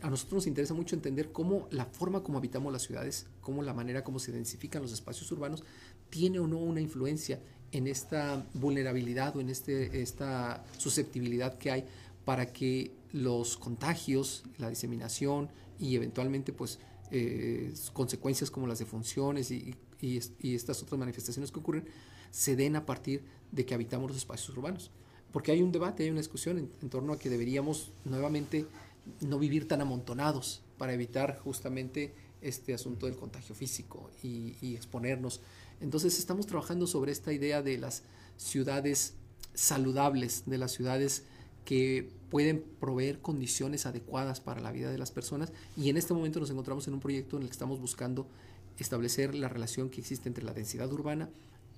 a 0.03 0.11
nosotros 0.11 0.35
nos 0.35 0.47
interesa 0.47 0.73
mucho 0.73 0.95
entender 0.95 1.33
cómo 1.33 1.67
la 1.71 1.85
forma 1.87 2.23
como 2.23 2.39
habitamos 2.39 2.73
las 2.73 2.83
ciudades, 2.83 3.27
cómo 3.41 3.63
la 3.63 3.75
manera 3.75 4.05
como 4.05 4.21
se 4.21 4.31
densifican 4.31 4.83
los 4.83 4.93
espacios 4.93 5.31
urbanos, 5.33 5.65
tiene 6.11 6.39
o 6.39 6.47
no 6.47 6.59
una 6.59 6.81
influencia 6.81 7.41
en 7.73 7.89
esta 7.89 8.47
vulnerabilidad 8.55 9.37
o 9.37 9.41
en 9.41 9.51
este, 9.51 10.01
esta 10.01 10.65
susceptibilidad 10.79 11.59
que 11.59 11.73
hay 11.73 11.85
para 12.27 12.53
que 12.53 12.93
los 13.13 13.57
contagios, 13.57 14.45
la 14.59 14.69
diseminación 14.69 15.49
y 15.81 15.97
eventualmente 15.97 16.53
pues 16.53 16.79
eh, 17.11 17.73
consecuencias 17.95 18.51
como 18.51 18.67
las 18.67 18.79
defunciones 18.79 19.51
y, 19.51 19.75
y, 20.03 20.21
y 20.41 20.55
estas 20.55 20.83
otras 20.83 20.99
manifestaciones 20.99 21.51
que 21.51 21.61
ocurren 21.61 21.89
se 22.31 22.55
den 22.55 22.77
a 22.77 22.85
partir 22.85 23.25
de 23.51 23.65
que 23.65 23.73
habitamos 23.73 24.11
los 24.11 24.19
espacios 24.19 24.55
urbanos. 24.59 24.91
Porque 25.33 25.53
hay 25.53 25.63
un 25.63 25.73
debate, 25.73 26.03
hay 26.03 26.11
una 26.11 26.21
discusión 26.21 26.71
en 26.83 26.91
torno 26.91 27.15
a 27.15 27.19
que 27.19 27.31
deberíamos 27.31 27.93
nuevamente 28.05 28.67
no 29.21 29.39
vivir 29.39 29.69
tan 29.69 29.81
amontonados 29.81 30.63
para 30.79 30.93
evitar 30.93 31.39
justamente 31.39 32.15
este 32.41 32.75
asunto 32.75 33.07
del 33.07 33.17
contagio 33.17 33.55
físico 33.55 34.11
y, 34.23 34.75
exponernos. 34.75 35.41
Entonces 35.81 36.19
estamos 36.19 36.47
trabajando 36.47 36.87
sobre 36.87 37.13
esta 37.13 37.33
idea 37.33 37.63
de 37.63 37.79
las 37.79 38.03
ciudades 38.37 39.15
saludables, 39.55 40.45
de 40.47 40.59
las 40.59 40.73
ciudades 40.73 41.25
que 41.67 42.09
pueden 42.31 42.65
proveer 42.81 43.21
condiciones 43.21 43.85
adecuadas 43.85 44.41
para 44.41 44.63
la 44.63 44.73
vida 44.73 44.91
de 44.91 44.97
las 44.97 45.11
personas 45.11 45.53
y 45.77 45.91
en 45.91 45.99
este 45.99 46.15
momento 46.15 46.41
nos 46.41 46.49
encontramos 46.49 46.89
en 46.89 46.95
un 46.95 47.01
proyecto 47.01 47.37
en 47.37 47.43
el 47.43 47.49
que 47.49 47.53
estamos 47.53 47.79
buscando 47.81 48.27
establecer 48.79 49.35
la 49.35 49.49
relación 49.49 49.91
que 49.91 50.01
existe 50.01 50.29
entre 50.29 50.45
la 50.45 50.55
densidad 50.55 50.91
urbana 50.91 51.29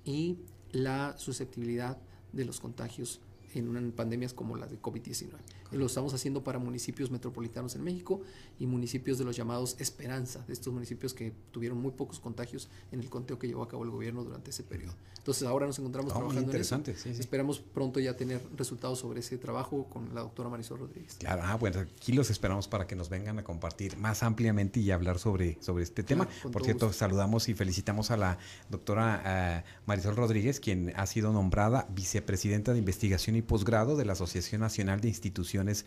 y 0.05 0.37
la 0.71 1.17
susceptibilidad 1.17 1.97
de 2.31 2.45
los 2.45 2.59
contagios 2.61 3.19
en 3.53 3.91
pandemias 3.91 4.33
como 4.33 4.55
la 4.55 4.67
de 4.67 4.81
COVID-19. 4.81 5.29
Lo 5.71 5.85
estamos 5.85 6.13
haciendo 6.13 6.43
para 6.43 6.59
municipios 6.59 7.11
metropolitanos 7.11 7.75
en 7.75 7.83
México 7.83 8.21
y 8.59 8.65
municipios 8.65 9.17
de 9.17 9.25
los 9.25 9.35
llamados 9.35 9.75
Esperanza, 9.79 10.43
de 10.47 10.53
estos 10.53 10.73
municipios 10.73 11.13
que 11.13 11.31
tuvieron 11.51 11.79
muy 11.79 11.91
pocos 11.91 12.19
contagios 12.19 12.69
en 12.91 12.99
el 12.99 13.09
conteo 13.09 13.37
que 13.37 13.47
llevó 13.47 13.63
a 13.63 13.67
cabo 13.67 13.83
el 13.83 13.91
gobierno 13.91 14.23
durante 14.23 14.49
ese 14.49 14.63
periodo. 14.63 14.95
Entonces 15.17 15.47
ahora 15.47 15.67
nos 15.67 15.77
encontramos 15.77 16.11
ah, 16.13 16.17
trabajando 16.17 16.51
en 16.51 16.61
eso. 16.61 16.81
Esperamos 17.05 17.59
pronto 17.59 17.99
ya 17.99 18.15
tener 18.15 18.41
resultados 18.55 18.99
sobre 18.99 19.19
ese 19.19 19.37
trabajo 19.37 19.85
con 19.85 20.15
la 20.15 20.21
doctora 20.21 20.49
Marisol 20.49 20.79
Rodríguez. 20.79 21.17
Claro, 21.19 21.41
ah, 21.43 21.55
bueno, 21.55 21.81
aquí 21.81 22.13
los 22.13 22.29
esperamos 22.29 22.67
para 22.67 22.87
que 22.87 22.95
nos 22.95 23.09
vengan 23.09 23.37
a 23.37 23.43
compartir 23.43 23.97
más 23.97 24.23
ampliamente 24.23 24.79
y 24.79 24.91
hablar 24.91 25.19
sobre, 25.19 25.57
sobre 25.61 25.83
este 25.83 26.03
tema. 26.03 26.27
Por 26.51 26.63
cierto, 26.63 26.91
saludamos 26.93 27.49
y 27.49 27.53
felicitamos 27.53 28.11
a 28.11 28.17
la 28.17 28.37
doctora 28.69 29.21
eh, 29.25 29.63
Marisol 29.85 30.15
Rodríguez, 30.15 30.59
quien 30.59 30.93
ha 30.95 31.05
sido 31.05 31.31
nombrada 31.31 31.87
vicepresidenta 31.89 32.73
de 32.73 32.79
investigación 32.79 33.35
y 33.35 33.38
posgrado 33.41 33.95
de 33.95 34.05
la 34.05 34.13
Asociación 34.13 34.61
Nacional 34.61 35.01
de 35.01 35.07
Instituciones 35.07 35.85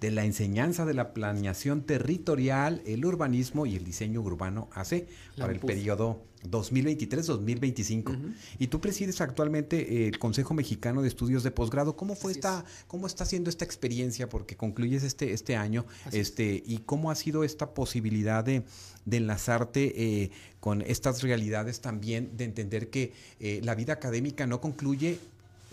de 0.00 0.10
la 0.10 0.24
Enseñanza 0.24 0.84
de 0.84 0.94
la 0.94 1.12
Planeación 1.12 1.82
Territorial, 1.82 2.82
el 2.86 3.04
Urbanismo 3.04 3.66
y 3.66 3.76
el 3.76 3.84
Diseño 3.84 4.20
Urbano 4.20 4.68
AC 4.74 5.06
para 5.36 5.52
el 5.52 5.60
periodo 5.60 6.22
2023-2025. 6.50 8.34
Y 8.58 8.66
tú 8.68 8.80
presides 8.80 9.20
actualmente 9.20 10.08
el 10.08 10.18
Consejo 10.18 10.54
Mexicano 10.54 11.02
de 11.02 11.08
Estudios 11.08 11.42
de 11.42 11.50
Posgrado. 11.50 11.96
¿Cómo 11.96 12.14
fue 12.14 12.32
esta, 12.32 12.64
cómo 12.86 13.06
está 13.06 13.24
siendo 13.24 13.50
esta 13.50 13.64
experiencia? 13.64 14.28
Porque 14.28 14.56
concluyes 14.56 15.02
este, 15.02 15.32
este 15.32 15.56
año, 15.56 15.86
este, 16.12 16.62
y 16.64 16.78
cómo 16.78 17.10
ha 17.10 17.14
sido 17.14 17.44
esta 17.44 17.74
posibilidad 17.74 18.44
de, 18.44 18.64
enlazarte 19.10 20.22
eh, 20.22 20.30
con 20.60 20.82
estas 20.82 21.22
realidades 21.22 21.80
también, 21.80 22.36
de 22.36 22.44
entender 22.44 22.90
que 22.90 23.12
eh, 23.38 23.60
la 23.62 23.74
vida 23.74 23.92
académica 23.92 24.46
no 24.46 24.60
concluye 24.60 25.18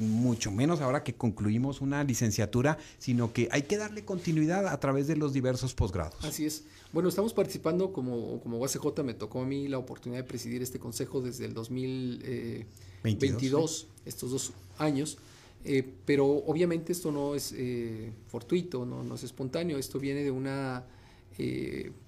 mucho 0.01 0.51
menos 0.51 0.81
ahora 0.81 1.03
que 1.03 1.13
concluimos 1.13 1.81
una 1.81 2.03
licenciatura, 2.03 2.77
sino 2.97 3.31
que 3.31 3.47
hay 3.51 3.61
que 3.63 3.77
darle 3.77 4.03
continuidad 4.03 4.67
a 4.67 4.79
través 4.79 5.07
de 5.07 5.15
los 5.15 5.33
diversos 5.33 5.73
posgrados. 5.73 6.23
Así 6.23 6.45
es. 6.45 6.65
Bueno, 6.93 7.07
estamos 7.07 7.33
participando 7.33 7.93
como, 7.93 8.41
como 8.41 8.57
UACJ, 8.57 9.01
me 9.03 9.13
tocó 9.13 9.41
a 9.41 9.45
mí 9.45 9.69
la 9.69 9.77
oportunidad 9.77 10.21
de 10.21 10.27
presidir 10.27 10.61
este 10.61 10.77
consejo 10.77 11.21
desde 11.21 11.45
el 11.45 11.53
2022, 11.53 13.83
eh, 13.83 13.87
estos 14.05 14.31
dos 14.31 14.51
años. 14.77 15.17
Eh, 15.63 15.87
pero 16.05 16.25
obviamente 16.25 16.91
esto 16.91 17.11
no 17.11 17.35
es 17.35 17.53
eh, 17.55 18.11
fortuito, 18.27 18.85
no, 18.85 19.03
no, 19.03 19.15
es 19.15 19.23
espontáneo, 19.23 19.77
esto 19.77 19.99
viene 19.99 20.23
de 20.23 20.31
una, 20.31 20.83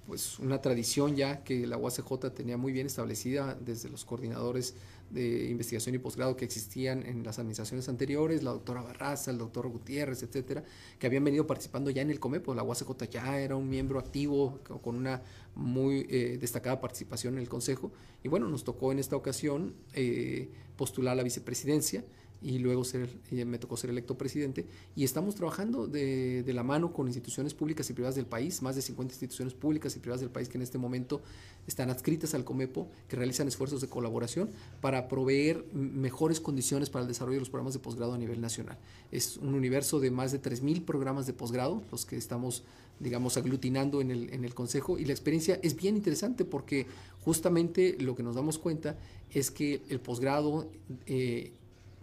pues 0.08 0.40
una 0.40 0.60
tradición 0.60 1.16
ya 1.16 1.44
que 1.44 1.68
la 1.68 1.78
UACJ 1.78 2.32
tenía 2.36 2.58
muy 2.58 2.74
bien 2.74 2.88
establecida 2.88 3.56
desde 3.64 3.90
los 3.90 4.06
coordinadores 4.06 4.74
de 5.14 5.50
investigación 5.50 5.94
y 5.96 6.00
posgrado 6.00 6.36
que 6.36 6.44
existían 6.44 7.06
en 7.06 7.24
las 7.24 7.38
administraciones 7.38 7.88
anteriores, 7.88 8.42
la 8.42 8.52
doctora 8.52 8.82
Barraza, 8.82 9.30
el 9.32 9.38
doctor 9.38 9.68
Gutiérrez, 9.68 10.24
etcétera, 10.24 10.64
que 10.98 11.08
habían 11.08 11.24
venido 11.24 11.46
participando 11.46 11.92
ya 11.92 12.02
en 12.02 12.10
el 12.10 12.20
COMEPO. 12.20 12.56
La 12.56 12.64
UACJ 12.64 13.10
ya 13.10 13.40
era 13.40 13.56
un 13.56 13.70
miembro 13.70 14.00
activo 14.00 14.60
con 14.82 14.96
una 14.96 15.22
muy 15.56 16.08
eh, 16.10 16.38
destacada 16.42 16.82
participación 16.82 17.36
en 17.36 17.42
el 17.42 17.50
Consejo. 17.50 17.92
Y 18.24 18.28
bueno, 18.28 18.50
nos 18.50 18.64
tocó 18.64 18.92
en 18.92 19.00
esta 19.00 19.16
ocasión 19.16 19.76
eh, 19.94 20.50
postular 20.76 21.16
la 21.16 21.24
vicepresidencia 21.24 22.04
y 22.44 22.60
luego 22.60 22.84
eh, 22.94 23.46
me 23.46 23.58
tocó 23.58 23.78
ser 23.78 23.90
electo 23.90 24.18
presidente. 24.18 24.66
Y 24.96 25.06
estamos 25.06 25.36
trabajando 25.36 25.88
de, 25.88 26.44
de, 26.44 26.54
la 26.54 26.64
mano 26.64 26.92
con 26.92 27.08
instituciones 27.08 27.54
públicas 27.54 27.90
y 27.90 27.94
privadas 27.94 28.16
del 28.16 28.26
país, 28.26 28.62
más 28.62 28.76
de 28.76 28.82
50 28.82 29.14
instituciones 29.14 29.54
públicas 29.54 29.96
y 29.96 30.00
privadas 30.00 30.20
del 30.20 30.30
país 30.30 30.50
que 30.50 30.58
en 30.58 30.62
este 30.62 30.78
momento 30.78 31.22
están 31.68 31.90
adscritas 31.90 32.34
al 32.34 32.44
COMEPO, 32.44 32.90
que 33.08 33.16
realizan 33.16 33.48
esfuerzos 33.48 33.80
de 33.80 33.88
colaboración 33.88 34.50
para 34.82 35.08
proveer 35.08 35.66
mejores 35.74 36.42
condiciones 36.42 36.90
para 36.90 37.04
el 37.04 37.08
desarrollo 37.08 37.36
de 37.36 37.42
los 37.42 37.50
programas 37.50 37.74
de 37.74 37.80
posgrado 37.80 38.14
a 38.14 38.18
nivel 38.18 38.42
nacional. 38.42 38.78
Es 39.12 39.38
un 39.38 39.54
universo 39.54 40.02
de 40.02 40.12
más 40.12 40.32
de 40.34 40.42
3.000 40.42 40.84
programas 40.84 41.26
de 41.26 41.34
posgrado, 41.34 41.82
los 41.92 42.06
que 42.06 42.18
estamos, 42.18 42.64
digamos, 43.00 43.38
aglutinando 43.38 44.02
en 44.02 44.12
el, 44.12 44.34
en 44.34 44.44
el 44.44 44.54
Consejo, 44.54 45.00
y 45.00 45.06
la 45.06 45.14
experiencia 45.14 45.60
es 45.64 45.76
bien 45.76 45.96
interesante 45.96 46.44
porque 46.44 46.88
justamente 47.22 47.96
lo 48.00 48.16
que 48.16 48.24
nos 48.24 48.36
damos 48.36 48.60
cuenta 48.60 48.98
es 49.32 49.50
que 49.50 49.82
el 49.90 50.02
posgrado... 50.02 50.70
Eh, 51.06 51.54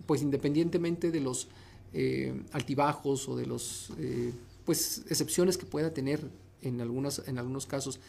pues 0.07 0.23
independientemente 0.23 1.11
de 1.11 1.21
los 1.21 1.49
eh, 1.93 2.43
altibajos 2.53 3.29
o 3.29 3.37
de 3.37 3.47
los 3.47 3.91
eh, 3.99 4.33
pues 4.65 5.05
excepciones 5.09 5.59
que 5.59 5.67
pueda 5.67 5.93
tener 5.93 6.21
en, 6.63 6.81
algunas, 6.81 7.27
en 7.27 7.39
algunos 7.39 7.67
casos 7.67 8.01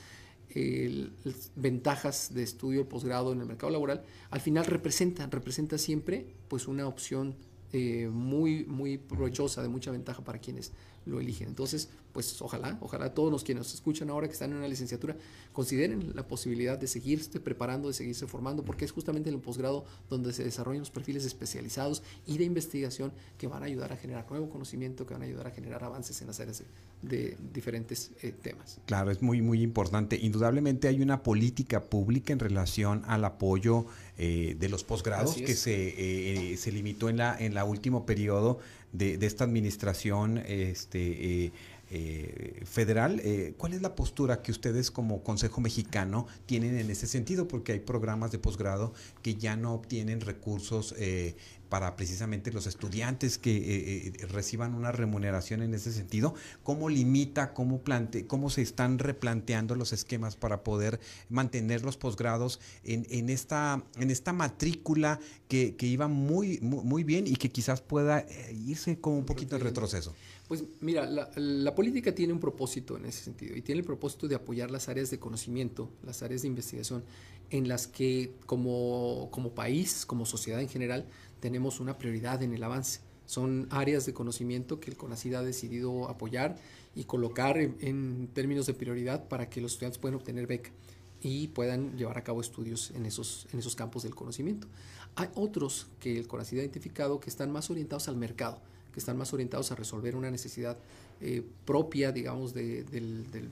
ventajas 1.56 2.34
de 2.34 2.44
estudio 2.44 2.90
posgrado 2.90 3.32
en 3.32 3.40
el 3.40 3.48
mercado 3.48 3.72
laboral, 3.72 4.04
al 4.32 4.42
final 4.42 4.66
representa, 4.66 5.26
representa 5.28 5.78
siempre 5.78 6.26
pues 6.50 6.68
una 6.68 6.88
opción 6.88 7.36
eh, 7.74 8.10
muy, 8.12 8.66
muy 8.66 8.98
provechosa, 8.98 9.62
de 9.62 9.70
mucha 9.70 9.92
ventaja 9.92 10.22
para 10.26 10.40
quienes 10.40 10.74
lo 11.06 11.20
eligen. 11.20 11.48
Entonces, 11.48 11.90
pues 12.12 12.42
ojalá, 12.42 12.78
ojalá 12.82 13.14
todos 13.14 13.32
los 13.32 13.44
que 13.44 13.56
nos 13.56 13.74
escuchan 13.74 14.10
ahora 14.10 14.28
que 14.28 14.34
están 14.34 14.52
en 14.52 14.58
una 14.58 14.68
licenciatura 14.68 15.16
consideren 15.54 16.12
la 16.16 16.28
posibilidad 16.28 16.78
de 16.78 16.88
seguirse 16.88 17.40
preparando, 17.40 17.88
de 17.88 17.94
seguirse 17.94 18.28
formando, 18.28 18.64
porque 18.64 18.86
es 18.86 18.92
justamente 18.92 19.30
en 19.30 19.36
el 19.36 19.42
posgrado 19.42 19.86
donde 20.10 20.34
se 20.34 20.44
desarrollan 20.44 20.80
los 20.80 20.92
perfiles 20.92 21.26
especializados 21.26 22.04
y 22.26 22.38
de 22.38 22.44
investigación 22.44 23.12
que 23.38 23.48
van 23.48 23.64
a 23.64 23.66
ayudar 23.66 23.94
a 23.94 23.98
generar 23.98 24.26
nuevo 24.30 24.50
conocimiento, 24.50 25.06
que 25.06 25.14
van 25.14 25.24
a 25.24 25.26
ayudar 25.26 25.48
a 25.48 25.52
generar 25.52 25.84
avances 25.84 26.22
en 26.22 26.28
las 26.28 26.40
áreas 26.40 26.64
de, 27.02 27.38
diferentes 27.54 28.12
eh, 28.22 28.32
temas. 28.32 28.80
Claro, 28.86 29.12
es 29.12 29.22
muy, 29.22 29.42
muy 29.42 29.62
importante. 29.62 30.18
Indudablemente 30.22 30.88
hay 30.88 31.02
una 31.02 31.24
política 31.24 31.84
pública 31.84 32.34
en 32.34 32.40
relación 32.40 33.04
al 33.06 33.26
apoyo 33.26 33.86
eh, 34.18 34.56
de 34.60 34.70
los 34.70 34.84
posgrados 34.84 35.36
que 35.36 35.56
se, 35.56 36.52
eh, 36.54 36.58
se 36.58 36.72
limitó 36.72 37.10
en 37.10 37.18
la 37.18 37.36
en 37.40 37.54
la 37.54 37.66
último 37.66 38.06
periodo 38.06 38.60
de, 38.92 39.18
de 39.18 39.26
esta 39.26 39.44
administración 39.44 40.38
este, 40.40 41.46
eh, 41.46 41.52
federal, 42.66 43.20
eh, 43.24 43.54
¿cuál 43.58 43.74
es 43.74 43.82
la 43.82 43.96
postura 43.96 44.42
que 44.42 44.52
ustedes 44.52 44.92
como 44.92 45.24
Consejo 45.24 45.60
Mexicano 45.60 46.26
tienen 46.46 46.78
en 46.78 46.90
ese 46.90 47.06
sentido? 47.06 47.50
Porque 47.50 47.74
hay 47.74 47.80
programas 47.80 48.32
de 48.32 48.40
posgrado 48.40 48.94
que 49.22 49.36
ya 49.36 49.58
no 49.58 49.74
obtienen 49.74 50.22
recursos 50.22 50.96
eh, 50.98 51.36
para 51.68 51.96
precisamente 51.96 52.52
los 52.52 52.68
estudiantes 52.68 53.38
que 53.38 54.14
reciban 54.30 54.74
una 54.74 54.92
remuneración 54.92 55.62
en 55.62 55.74
ese 55.74 55.94
sentido. 55.94 56.34
¿Cómo 56.64 56.90
limita, 56.90 57.54
cómo, 57.54 57.82
plante, 57.82 58.28
cómo 58.28 58.50
se 58.50 58.62
están 58.62 59.00
replanteando 59.00 59.76
los 59.76 59.94
esquemas 59.94 60.36
para 60.36 60.66
poder 60.66 61.00
mantener 61.30 61.84
los 61.84 61.96
posgrados 61.96 62.60
en, 62.84 63.06
en, 63.10 63.30
esta, 63.30 63.84
en 63.96 64.12
esta 64.12 64.34
matrícula 64.34 65.22
que, 65.48 65.78
que 65.78 65.88
iba 65.88 66.10
muy, 66.10 66.60
muy, 66.62 66.84
muy, 66.84 67.04
bien 67.06 67.26
y 67.26 67.36
que 67.36 67.50
quizás 67.50 67.82
pueda 67.82 68.26
irse 68.52 69.00
como 69.00 69.18
un 69.18 69.26
poquito 69.26 69.56
en 69.56 69.62
retroceso? 69.62 70.14
Pues 70.52 70.66
mira, 70.82 71.10
la, 71.38 71.76
política 71.76 72.14
tiene 72.14 72.34
un 72.34 72.42
propósito 72.42 72.98
en 72.98 73.06
ese 73.06 73.24
sentido 73.24 73.56
y 73.56 73.62
tiene 73.62 73.80
el 73.80 73.86
propósito 73.86 74.28
de 74.28 74.36
apoyar 74.36 74.70
las 74.70 74.90
áreas 74.90 75.10
de 75.10 75.18
conocimiento, 75.18 75.90
las 76.04 76.24
áreas 76.24 76.42
de 76.42 76.50
investigación 76.50 77.06
en 77.52 77.70
las 77.70 77.88
que 77.88 78.34
como, 78.48 79.30
como 79.32 79.52
país, 79.52 80.06
como 80.06 80.26
sociedad 80.26 80.60
en 80.60 80.68
general, 80.68 81.06
tenemos 81.40 81.80
una 81.80 81.98
prioridad 81.98 82.44
en 82.44 82.54
el 82.54 82.62
avance. 82.64 83.00
Son 83.26 83.70
áreas 83.70 84.06
de 84.06 84.14
conocimiento 84.14 84.82
que 84.82 84.92
el 84.92 84.98
CONACID 84.98 85.36
ha 85.36 85.42
decidido 85.42 86.10
apoyar 86.10 86.58
y 86.96 87.06
colocar 87.06 87.58
en, 87.58 88.28
términos 88.34 88.66
de 88.66 88.74
prioridad 88.74 89.30
para 89.30 89.50
que 89.50 89.62
los 89.62 89.72
estudiantes 89.72 90.00
puedan 90.00 90.16
obtener 90.16 90.48
beca 90.48 90.72
y 91.22 91.48
puedan 91.48 91.96
llevar 91.96 92.18
a 92.18 92.26
cabo 92.26 92.42
estudios 92.42 92.92
en 92.92 93.06
esos, 93.06 93.48
en 93.54 93.60
esos 93.60 93.78
campos 93.78 94.04
del 94.04 94.16
conocimiento. 94.16 94.68
Hay 95.16 95.30
otros 95.34 95.88
que 96.02 96.18
el 96.18 96.28
CONACID 96.28 96.58
ha 96.58 96.62
identificado 96.64 97.22
que 97.22 97.30
están 97.30 97.54
más 97.54 97.70
orientados 97.70 98.10
al 98.10 98.18
mercado 98.18 98.60
que 98.92 99.00
están 99.00 99.18
más 99.18 99.34
orientados 99.34 99.72
a 99.72 99.76
resolver 99.76 100.16
una 100.16 100.30
necesidad 100.30 100.78
eh, 101.22 101.44
propia, 101.66 102.12
digamos, 102.12 102.54
de, 102.54 102.84
del, 102.84 103.32
de 103.32 103.48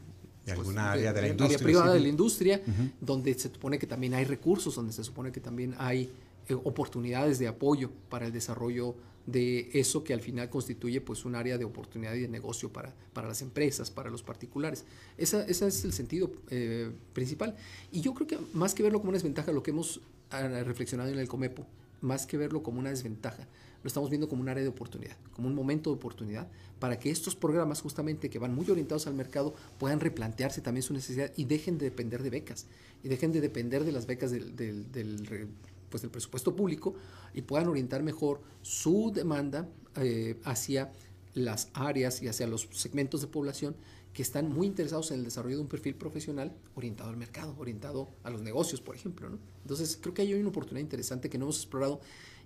pues, 0.46 0.58
alguna 0.58 0.92
área 0.92 1.14
de, 1.14 1.22
la 1.22 1.28
industria. 1.30 1.60
privada 1.60 1.94
de 1.94 2.00
la 2.00 2.08
industria, 2.08 2.62
donde 3.00 3.34
se 3.34 3.50
supone 3.50 3.78
que 3.78 3.88
también 3.88 4.14
hay 4.14 4.26
recursos, 4.26 4.76
donde 4.76 4.94
se 4.94 5.04
supone 5.04 5.32
que 5.32 5.40
también 5.40 5.76
hay 5.78 6.12
eh, 6.48 6.54
oportunidades 6.54 7.40
de 7.40 7.48
apoyo 7.48 7.92
para 8.10 8.26
el 8.26 8.32
desarrollo 8.32 8.96
de 9.28 9.70
eso 9.74 10.04
que 10.04 10.14
al 10.14 10.22
final 10.22 10.50
constituye 10.50 11.02
pues 11.02 11.24
un 11.26 11.36
área 11.36 11.58
de 11.58 11.66
oportunidad 11.66 12.16
y 12.16 12.22
de 12.22 12.28
negocio 12.28 12.74
para, 12.74 12.94
para 13.14 13.28
las 13.28 13.42
empresas, 13.42 13.92
para 13.92 14.10
los 14.10 14.24
particulares. 14.24 14.86
Ese 15.18 15.46
esa 15.48 15.68
es 15.68 15.84
el 15.86 15.94
sentido 15.94 16.32
eh, 16.50 16.90
principal. 17.14 17.56
Y 17.92 18.02
yo 18.02 18.14
creo 18.14 18.28
que 18.28 18.40
más 18.54 18.74
que 18.74 18.82
verlo 18.82 19.00
como 19.00 19.10
una 19.10 19.18
desventaja, 19.18 19.52
lo 19.52 19.62
que 19.62 19.72
hemos 19.72 20.02
ah, 20.32 20.48
reflexionado 20.64 21.12
en 21.12 21.20
el 21.20 21.28
Comepo, 21.28 21.68
más 22.02 22.26
que 22.26 22.38
verlo 22.38 22.64
como 22.64 22.80
una 22.80 22.90
desventaja, 22.90 23.48
lo 23.84 23.88
estamos 23.88 24.10
viendo 24.10 24.28
como 24.28 24.42
un 24.42 24.50
área 24.50 24.64
de 24.64 24.70
oportunidad, 24.70 25.18
como 25.34 25.48
un 25.48 25.56
momento 25.56 25.90
de 25.90 25.96
oportunidad 25.96 26.48
para 26.80 27.00
que 27.00 27.10
estos 27.10 27.36
programas 27.36 27.82
justamente 27.82 28.30
que 28.30 28.40
van 28.40 28.54
muy 28.54 28.70
orientados 28.70 29.08
al 29.08 29.14
mercado 29.14 29.54
puedan 29.78 30.00
replantearse 30.00 30.62
también 30.62 30.84
su 30.84 30.94
necesidad 30.94 31.32
y 31.36 31.46
dejen 31.46 31.78
de 31.78 31.86
depender 31.86 32.24
de 32.24 32.30
becas 32.30 32.68
y 33.04 33.08
dejen 33.08 33.32
de 33.32 33.42
depender 33.42 33.84
de 33.84 33.92
las 33.92 34.06
becas 34.06 34.32
del, 34.32 34.56
del, 34.56 34.92
del 34.92 35.50
pues, 35.90 36.02
del 36.02 36.12
presupuesto 36.12 36.56
público 36.56 36.96
y 37.34 37.42
puedan 37.42 37.68
orientar 37.68 38.04
mejor 38.04 38.42
su 38.62 39.12
demanda 39.14 39.68
eh, 39.96 40.40
hacia 40.44 40.94
las 41.34 41.70
áreas 41.74 42.22
y 42.22 42.28
hacia 42.28 42.48
los 42.48 42.68
segmentos 42.72 43.22
de 43.22 43.28
población 43.28 43.76
que 44.14 44.22
están 44.22 44.50
muy 44.50 44.68
interesados 44.68 45.12
en 45.12 45.20
el 45.20 45.26
desarrollo 45.26 45.58
de 45.58 45.62
un 45.62 45.68
perfil 45.68 45.96
profesional 45.96 46.52
orientado 46.76 47.10
al 47.10 47.18
mercado, 47.18 47.56
orientado 47.60 48.10
a 48.24 48.30
los 48.30 48.42
negocios, 48.42 48.82
por 48.82 48.96
ejemplo. 48.96 49.30
Entonces, 49.62 49.98
creo 50.02 50.14
que 50.14 50.24
hay 50.24 50.34
una 50.34 50.50
oportunidad 50.50 50.82
interesante 50.82 51.30
que 51.30 51.38
no 51.38 51.46
hemos 51.46 51.58
explorado 51.58 52.02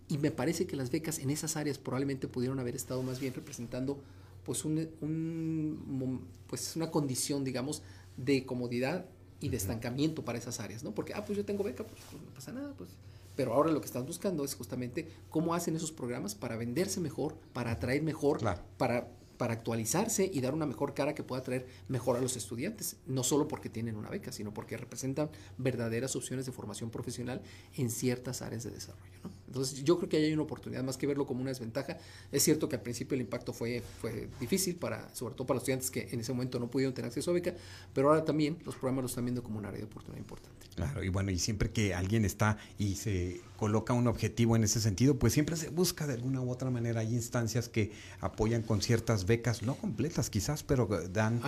y 0.07 0.17
me 0.17 0.31
parece 0.31 0.67
que 0.67 0.75
las 0.75 0.91
becas 0.91 1.19
en 1.19 1.29
esas 1.29 1.55
áreas 1.57 1.77
probablemente 1.77 2.27
pudieron 2.27 2.59
haber 2.59 2.75
estado 2.75 3.01
más 3.03 3.19
bien 3.19 3.33
representando 3.33 3.99
pues, 4.45 4.65
un, 4.65 6.27
pues 6.47 6.75
una 6.75 6.91
condición, 6.91 7.43
digamos, 7.43 7.81
de 8.17 8.45
comodidad 8.45 9.05
y 9.39 9.49
de 9.49 9.57
estancamiento 9.57 10.23
para 10.23 10.37
esas 10.37 10.59
áreas, 10.59 10.83
¿no? 10.83 10.93
Porque, 10.93 11.13
ah, 11.13 11.25
pues 11.25 11.37
yo 11.37 11.45
tengo 11.45 11.63
beca, 11.63 11.85
pues, 11.85 12.01
pues 12.09 12.21
no 12.21 12.33
pasa 12.33 12.51
nada, 12.51 12.73
pues 12.77 12.89
pero 13.35 13.53
ahora 13.53 13.71
lo 13.71 13.81
que 13.81 13.87
están 13.87 14.05
buscando 14.05 14.43
es 14.43 14.55
justamente 14.55 15.07
cómo 15.29 15.53
hacen 15.53 15.75
esos 15.75 15.91
programas 15.91 16.35
para 16.35 16.55
venderse 16.55 16.99
mejor, 16.99 17.35
para 17.53 17.71
atraer 17.71 18.03
mejor, 18.03 18.39
para, 18.77 19.07
para 19.37 19.53
actualizarse 19.53 20.29
y 20.31 20.41
dar 20.41 20.53
una 20.53 20.65
mejor 20.65 20.93
cara 20.93 21.15
que 21.15 21.23
pueda 21.23 21.41
atraer 21.41 21.67
mejor 21.87 22.17
a 22.17 22.21
los 22.21 22.37
estudiantes, 22.37 22.97
no 23.07 23.23
solo 23.23 23.47
porque 23.47 23.69
tienen 23.69 23.95
una 23.95 24.09
beca, 24.09 24.31
sino 24.31 24.53
porque 24.53 24.77
representan 24.77 25.29
verdaderas 25.57 26.15
opciones 26.15 26.45
de 26.45 26.51
formación 26.51 26.91
profesional 26.91 27.41
en 27.75 27.89
ciertas 27.89 28.41
áreas 28.41 28.63
de 28.63 28.71
desarrollo. 28.71 29.19
Entonces 29.53 29.83
yo 29.83 29.97
creo 29.97 30.09
que 30.09 30.17
hay 30.17 30.33
una 30.33 30.41
oportunidad 30.41 30.83
más 30.83 30.97
que 30.97 31.05
verlo 31.05 31.27
como 31.27 31.41
una 31.41 31.51
desventaja. 31.51 31.99
Es 32.31 32.41
cierto 32.41 32.67
que 32.67 32.75
al 32.75 32.81
principio 32.81 33.13
el 33.13 33.21
impacto 33.21 33.53
fue, 33.53 33.83
fue 34.01 34.27
difícil, 34.39 34.75
para, 34.77 35.13
sobre 35.13 35.35
todo 35.35 35.45
para 35.45 35.57
los 35.57 35.61
estudiantes 35.61 35.91
que 35.91 36.09
en 36.11 36.19
ese 36.19 36.33
momento 36.33 36.59
no 36.59 36.71
pudieron 36.71 36.95
tener 36.95 37.09
acceso 37.09 37.29
a 37.29 37.35
beca, 37.35 37.53
pero 37.93 38.09
ahora 38.09 38.25
también 38.25 38.57
los 38.65 38.73
programas 38.73 39.03
los 39.03 39.11
están 39.11 39.25
viendo 39.25 39.43
como 39.43 39.59
un 39.59 39.65
área 39.67 39.77
de 39.77 39.85
oportunidad 39.85 40.17
importante. 40.17 40.65
Claro, 40.75 41.03
y 41.03 41.09
bueno, 41.09 41.29
y 41.29 41.37
siempre 41.37 41.69
que 41.69 41.93
alguien 41.93 42.25
está 42.25 42.57
y 42.79 42.95
se 42.95 43.41
coloca 43.57 43.93
un 43.93 44.07
objetivo 44.07 44.55
en 44.55 44.63
ese 44.63 44.81
sentido, 44.81 45.19
pues 45.19 45.33
siempre 45.33 45.55
se 45.55 45.69
busca 45.69 46.07
de 46.07 46.13
alguna 46.13 46.41
u 46.41 46.49
otra 46.49 46.71
manera. 46.71 47.01
Hay 47.01 47.13
instancias 47.13 47.69
que 47.69 47.91
apoyan 48.21 48.63
con 48.63 48.81
ciertas 48.81 49.27
becas, 49.27 49.61
no 49.61 49.75
completas 49.75 50.31
quizás, 50.31 50.63
pero 50.63 50.87
dan 51.09 51.41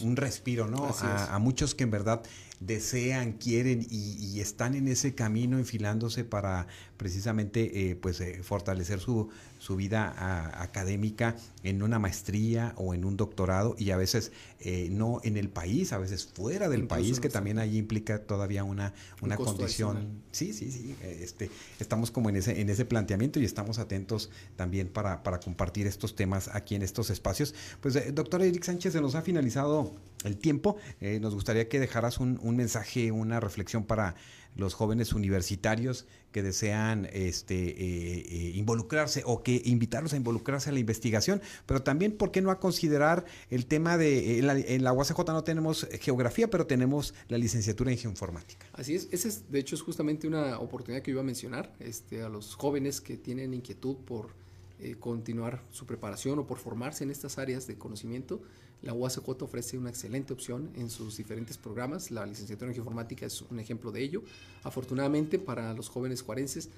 un, 0.00 0.14
respiro 0.14 0.68
¿no? 0.68 0.84
A, 0.86 1.34
a, 1.34 1.38
muchos 1.40 1.74
que 1.74 1.82
en 1.82 1.90
verdad 1.90 2.22
desean, 2.60 3.32
quieren 3.32 3.86
y, 3.90 4.40
están 4.40 4.74
en 4.74 4.88
ese 4.88 5.14
camino 5.14 5.58
enfilándose 5.58 6.24
para 6.24 6.66
precisamente 6.96 7.23
eh, 7.26 7.96
pues 8.00 8.20
eh, 8.20 8.42
fortalecer 8.42 9.00
su, 9.00 9.28
su 9.58 9.76
vida 9.76 10.60
académica 10.60 11.36
en 11.62 11.82
una 11.82 11.98
maestría 11.98 12.74
o 12.76 12.94
en 12.94 13.04
un 13.04 13.16
doctorado 13.16 13.74
y 13.78 13.90
a 13.90 13.96
veces 13.96 14.32
eh, 14.60 14.88
no 14.90 15.20
en 15.24 15.36
el 15.36 15.48
país, 15.48 15.92
a 15.92 15.98
veces 15.98 16.26
fuera 16.26 16.68
del 16.68 16.86
país, 16.86 17.20
que 17.20 17.28
también 17.28 17.58
ahí 17.58 17.78
implica 17.78 18.20
todavía 18.20 18.64
una, 18.64 18.92
una 19.22 19.36
condición. 19.36 20.22
Sí, 20.32 20.52
sí, 20.52 20.70
sí. 20.70 20.96
Este, 21.02 21.50
estamos 21.80 22.10
como 22.10 22.28
en 22.28 22.36
ese, 22.36 22.60
en 22.60 22.68
ese 22.68 22.84
planteamiento 22.84 23.40
y 23.40 23.44
estamos 23.44 23.78
atentos 23.78 24.30
también 24.56 24.88
para, 24.88 25.22
para 25.22 25.40
compartir 25.40 25.86
estos 25.86 26.14
temas 26.16 26.48
aquí 26.52 26.74
en 26.74 26.82
estos 26.82 27.10
espacios. 27.10 27.54
Pues, 27.80 28.14
doctor 28.14 28.42
Eric 28.42 28.64
Sánchez, 28.64 28.92
se 28.92 29.00
nos 29.00 29.14
ha 29.14 29.22
finalizado 29.22 29.92
el 30.24 30.36
tiempo. 30.36 30.76
nos 31.20 31.34
gustaría 31.34 31.68
que 31.68 31.80
dejaras 31.80 32.18
un, 32.18 32.38
un 32.42 32.56
mensaje, 32.56 33.12
una 33.12 33.40
reflexión 33.40 33.84
para 33.84 34.14
los 34.56 34.74
jóvenes 34.74 35.12
universitarios 35.12 36.06
que 36.32 36.42
desean 36.42 37.08
este, 37.12 37.54
eh, 37.54 38.24
eh, 38.28 38.52
involucrarse 38.54 39.22
o 39.24 39.42
que 39.42 39.62
invitarlos 39.64 40.12
a 40.12 40.16
involucrarse 40.16 40.70
a 40.70 40.72
la 40.72 40.78
investigación, 40.78 41.40
pero 41.66 41.82
también, 41.82 42.12
¿por 42.12 42.30
qué 42.30 42.42
no 42.42 42.50
a 42.50 42.58
considerar 42.58 43.24
el 43.50 43.66
tema 43.66 43.96
de, 43.96 44.38
en 44.38 44.46
la, 44.46 44.58
en 44.58 44.84
la 44.84 44.92
UACJ 44.92 45.18
no 45.28 45.44
tenemos 45.44 45.86
geografía, 46.00 46.48
pero 46.48 46.66
tenemos 46.66 47.14
la 47.28 47.38
licenciatura 47.38 47.90
en 47.90 47.98
geoinformática? 47.98 48.66
Así 48.72 48.94
es, 48.94 49.08
esa 49.10 49.28
es, 49.28 49.50
de 49.50 49.58
hecho, 49.58 49.74
es 49.74 49.82
justamente 49.82 50.26
una 50.26 50.58
oportunidad 50.58 51.02
que 51.02 51.10
iba 51.10 51.20
a 51.20 51.24
mencionar 51.24 51.72
este, 51.80 52.22
a 52.22 52.28
los 52.28 52.54
jóvenes 52.54 53.00
que 53.00 53.16
tienen 53.16 53.54
inquietud 53.54 53.96
por 53.96 54.44
eh, 54.80 54.96
continuar 54.98 55.62
su 55.70 55.86
preparación 55.86 56.38
o 56.40 56.46
por 56.46 56.58
formarse 56.58 57.04
en 57.04 57.10
estas 57.10 57.38
áreas 57.38 57.66
de 57.66 57.76
conocimiento 57.78 58.42
la 58.84 58.92
UACJ 58.92 59.42
ofrece 59.42 59.78
una 59.78 59.90
excelente 59.90 60.32
opción 60.32 60.70
en 60.76 60.90
sus 60.90 61.16
diferentes 61.16 61.56
programas. 61.56 62.10
La 62.10 62.26
licenciatura 62.26 62.70
en 62.70 62.74
geoinformática 62.74 63.26
es 63.26 63.42
un 63.42 63.58
ejemplo 63.58 63.90
de 63.90 64.02
ello. 64.02 64.22
Afortunadamente 64.62 65.38
para 65.38 65.72
los 65.72 65.88
jóvenes 65.88 66.22
juarenses 66.22 66.68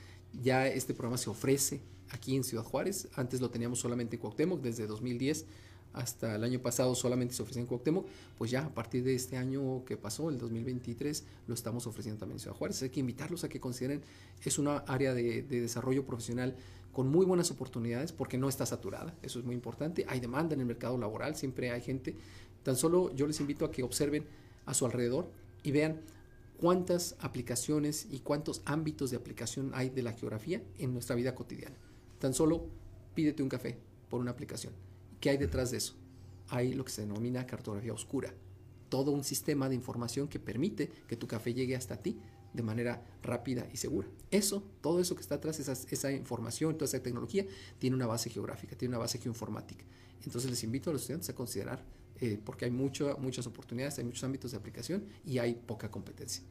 ya 0.42 0.66
este 0.68 0.94
programa 0.94 1.18
se 1.18 1.30
ofrece 1.30 1.80
aquí 2.10 2.36
en 2.36 2.44
Ciudad 2.44 2.64
Juárez. 2.64 3.08
Antes 3.16 3.40
lo 3.40 3.50
teníamos 3.50 3.80
solamente 3.80 4.16
en 4.16 4.22
Cuauhtémoc 4.22 4.60
desde 4.60 4.86
2010 4.86 5.46
hasta 5.96 6.36
el 6.36 6.44
año 6.44 6.60
pasado 6.60 6.94
solamente 6.94 7.34
se 7.34 7.42
ofrecía 7.42 7.62
en 7.62 7.66
Cuauhtémoc, 7.66 8.06
pues 8.36 8.50
ya 8.50 8.66
a 8.66 8.68
partir 8.68 9.02
de 9.02 9.14
este 9.14 9.38
año 9.38 9.82
que 9.86 9.96
pasó, 9.96 10.28
el 10.28 10.36
2023, 10.36 11.24
lo 11.46 11.54
estamos 11.54 11.86
ofreciendo 11.86 12.20
también 12.20 12.36
en 12.36 12.40
Ciudad 12.40 12.54
Juárez. 12.54 12.82
Hay 12.82 12.90
que 12.90 13.00
invitarlos 13.00 13.44
a 13.44 13.48
que 13.48 13.60
consideren, 13.60 14.02
es 14.44 14.58
una 14.58 14.76
área 14.80 15.14
de, 15.14 15.42
de 15.42 15.60
desarrollo 15.62 16.04
profesional 16.04 16.54
con 16.96 17.08
muy 17.08 17.26
buenas 17.26 17.50
oportunidades 17.50 18.10
porque 18.10 18.38
no 18.38 18.48
está 18.48 18.64
saturada, 18.64 19.14
eso 19.20 19.38
es 19.38 19.44
muy 19.44 19.54
importante, 19.54 20.06
hay 20.08 20.18
demanda 20.18 20.54
en 20.54 20.60
el 20.60 20.66
mercado 20.66 20.96
laboral, 20.96 21.36
siempre 21.36 21.70
hay 21.70 21.82
gente, 21.82 22.16
tan 22.62 22.74
solo 22.74 23.14
yo 23.14 23.26
les 23.26 23.38
invito 23.38 23.66
a 23.66 23.70
que 23.70 23.82
observen 23.82 24.24
a 24.64 24.72
su 24.72 24.86
alrededor 24.86 25.30
y 25.62 25.72
vean 25.72 26.00
cuántas 26.56 27.14
aplicaciones 27.18 28.06
y 28.10 28.20
cuántos 28.20 28.62
ámbitos 28.64 29.10
de 29.10 29.18
aplicación 29.18 29.72
hay 29.74 29.90
de 29.90 30.02
la 30.02 30.14
geografía 30.14 30.62
en 30.78 30.94
nuestra 30.94 31.14
vida 31.14 31.34
cotidiana. 31.34 31.76
Tan 32.18 32.32
solo 32.32 32.64
pídete 33.14 33.42
un 33.42 33.50
café 33.50 33.76
por 34.08 34.22
una 34.22 34.30
aplicación. 34.30 34.72
¿Qué 35.20 35.28
hay 35.28 35.36
detrás 35.36 35.72
de 35.72 35.76
eso? 35.76 35.96
Hay 36.48 36.72
lo 36.72 36.82
que 36.86 36.92
se 36.92 37.02
denomina 37.02 37.46
cartografía 37.46 37.92
oscura, 37.92 38.32
todo 38.88 39.10
un 39.10 39.22
sistema 39.22 39.68
de 39.68 39.74
información 39.74 40.28
que 40.28 40.38
permite 40.38 40.90
que 41.06 41.16
tu 41.16 41.26
café 41.26 41.52
llegue 41.52 41.76
hasta 41.76 41.98
ti 41.98 42.18
de 42.56 42.62
manera 42.62 43.02
rápida 43.22 43.66
y 43.72 43.76
segura. 43.76 44.08
Eso, 44.30 44.62
todo 44.80 45.00
eso 45.00 45.14
que 45.14 45.20
está 45.20 45.36
atrás, 45.36 45.60
esa, 45.60 45.72
esa 45.72 46.10
información, 46.10 46.74
toda 46.74 46.86
esa 46.86 47.02
tecnología, 47.02 47.46
tiene 47.78 47.94
una 47.94 48.06
base 48.06 48.30
geográfica, 48.30 48.76
tiene 48.76 48.92
una 48.94 48.98
base 48.98 49.18
geoinformática. 49.18 49.84
Entonces 50.24 50.50
les 50.50 50.62
invito 50.64 50.90
a 50.90 50.92
los 50.92 51.02
estudiantes 51.02 51.28
a 51.28 51.34
considerar, 51.34 51.84
eh, 52.20 52.40
porque 52.44 52.64
hay 52.64 52.70
mucho, 52.70 53.16
muchas 53.20 53.46
oportunidades, 53.46 53.98
hay 53.98 54.04
muchos 54.04 54.24
ámbitos 54.24 54.50
de 54.50 54.56
aplicación 54.56 55.04
y 55.24 55.38
hay 55.38 55.54
poca 55.54 55.90
competencia. 55.90 56.42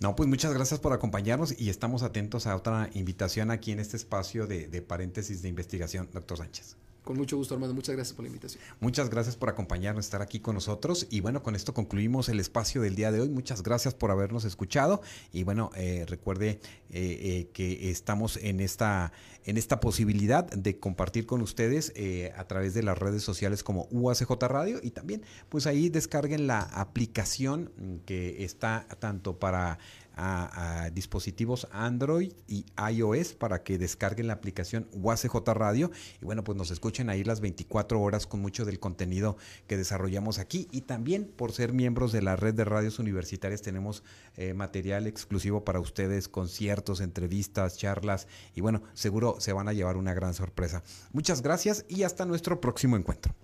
No, 0.00 0.16
pues 0.16 0.28
muchas 0.28 0.52
gracias 0.52 0.80
por 0.80 0.92
acompañarnos 0.92 1.58
y 1.58 1.70
estamos 1.70 2.02
atentos 2.02 2.46
a 2.46 2.56
otra 2.56 2.90
invitación 2.92 3.50
aquí 3.50 3.70
en 3.72 3.78
este 3.78 3.96
espacio 3.96 4.46
de, 4.46 4.66
de 4.66 4.82
paréntesis 4.82 5.42
de 5.42 5.48
investigación, 5.48 6.08
doctor 6.12 6.38
Sánchez. 6.38 6.76
Con 7.04 7.16
mucho 7.16 7.36
gusto, 7.36 7.54
Armando. 7.54 7.74
Muchas 7.74 7.94
gracias 7.94 8.14
por 8.14 8.24
la 8.24 8.28
invitación. 8.28 8.62
Muchas 8.78 9.08
gracias 9.08 9.36
por 9.36 9.48
acompañarnos, 9.48 10.04
estar 10.04 10.20
aquí 10.22 10.40
con 10.40 10.54
nosotros. 10.54 11.06
Y 11.10 11.20
bueno, 11.20 11.42
con 11.42 11.56
esto 11.56 11.72
concluimos 11.72 12.28
el 12.28 12.40
espacio 12.40 12.82
del 12.82 12.94
día 12.94 13.10
de 13.10 13.20
hoy. 13.20 13.28
Muchas 13.28 13.62
gracias 13.62 13.94
por 13.94 14.10
habernos 14.10 14.44
escuchado. 14.44 15.00
Y 15.32 15.44
bueno, 15.44 15.70
eh, 15.76 16.04
recuerde 16.06 16.48
eh, 16.50 16.60
eh, 16.90 17.50
que 17.52 17.90
estamos 17.90 18.36
en 18.36 18.60
esta, 18.60 19.12
en 19.44 19.56
esta 19.56 19.80
posibilidad 19.80 20.44
de 20.50 20.78
compartir 20.78 21.26
con 21.26 21.40
ustedes 21.40 21.92
a 22.36 22.44
través 22.44 22.74
de 22.74 22.82
las 22.82 22.98
redes 22.98 23.22
sociales 23.22 23.62
como 23.62 23.88
UACJ 23.90 24.30
Radio. 24.42 24.78
Y 24.82 24.90
también, 24.90 25.22
pues 25.48 25.66
ahí 25.66 25.88
descarguen 25.88 26.46
la 26.46 26.60
aplicación 26.60 27.70
que 28.04 28.44
está 28.44 28.86
tanto 28.98 29.38
para 29.38 29.78
a, 30.16 30.90
dispositivos 30.92 31.68
Android 31.72 32.32
y 32.48 32.64
iOS 32.92 33.34
para 33.34 33.62
que 33.62 33.78
descarguen 33.78 34.26
la 34.26 34.34
aplicación 34.34 34.88
UACJ 34.92 35.34
Radio 35.54 35.90
y 36.20 36.24
bueno, 36.24 36.44
pues 36.44 36.56
nos 36.56 36.70
escuchen 36.70 37.10
ahí 37.10 37.24
las 37.24 37.40
24 37.40 38.00
horas 38.00 38.26
con 38.26 38.40
mucho 38.40 38.64
del 38.64 38.80
contenido 38.80 39.36
que 39.66 39.76
desarrollamos 39.76 40.38
aquí 40.38 40.68
y 40.72 40.82
también 40.82 41.24
por 41.24 41.52
ser 41.52 41.72
miembros 41.72 42.12
de 42.12 42.22
la 42.22 42.36
red 42.36 42.54
de 42.54 42.64
radios 42.64 42.98
universitarias 42.98 43.62
tenemos 43.62 44.02
eh, 44.36 44.54
material 44.54 45.06
exclusivo 45.06 45.64
para 45.64 45.80
ustedes, 45.80 46.28
conciertos, 46.28 47.00
entrevistas, 47.00 47.78
charlas 47.78 48.26
y 48.54 48.60
bueno, 48.60 48.82
seguro 48.94 49.36
se 49.38 49.52
van 49.52 49.68
a 49.68 49.72
llevar 49.72 49.96
una 49.96 50.14
gran 50.14 50.34
sorpresa. 50.34 50.82
Muchas 51.12 51.42
gracias 51.42 51.84
y 51.88 52.02
hasta 52.02 52.24
nuestro 52.26 52.60
próximo 52.60 52.96
encuentro. 52.96 53.34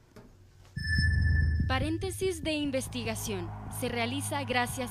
Paréntesis 1.69 2.45
de 2.45 2.53
investigación. 2.53 3.51
Se 3.81 3.89
realiza 3.89 4.45
gracias 4.45 4.91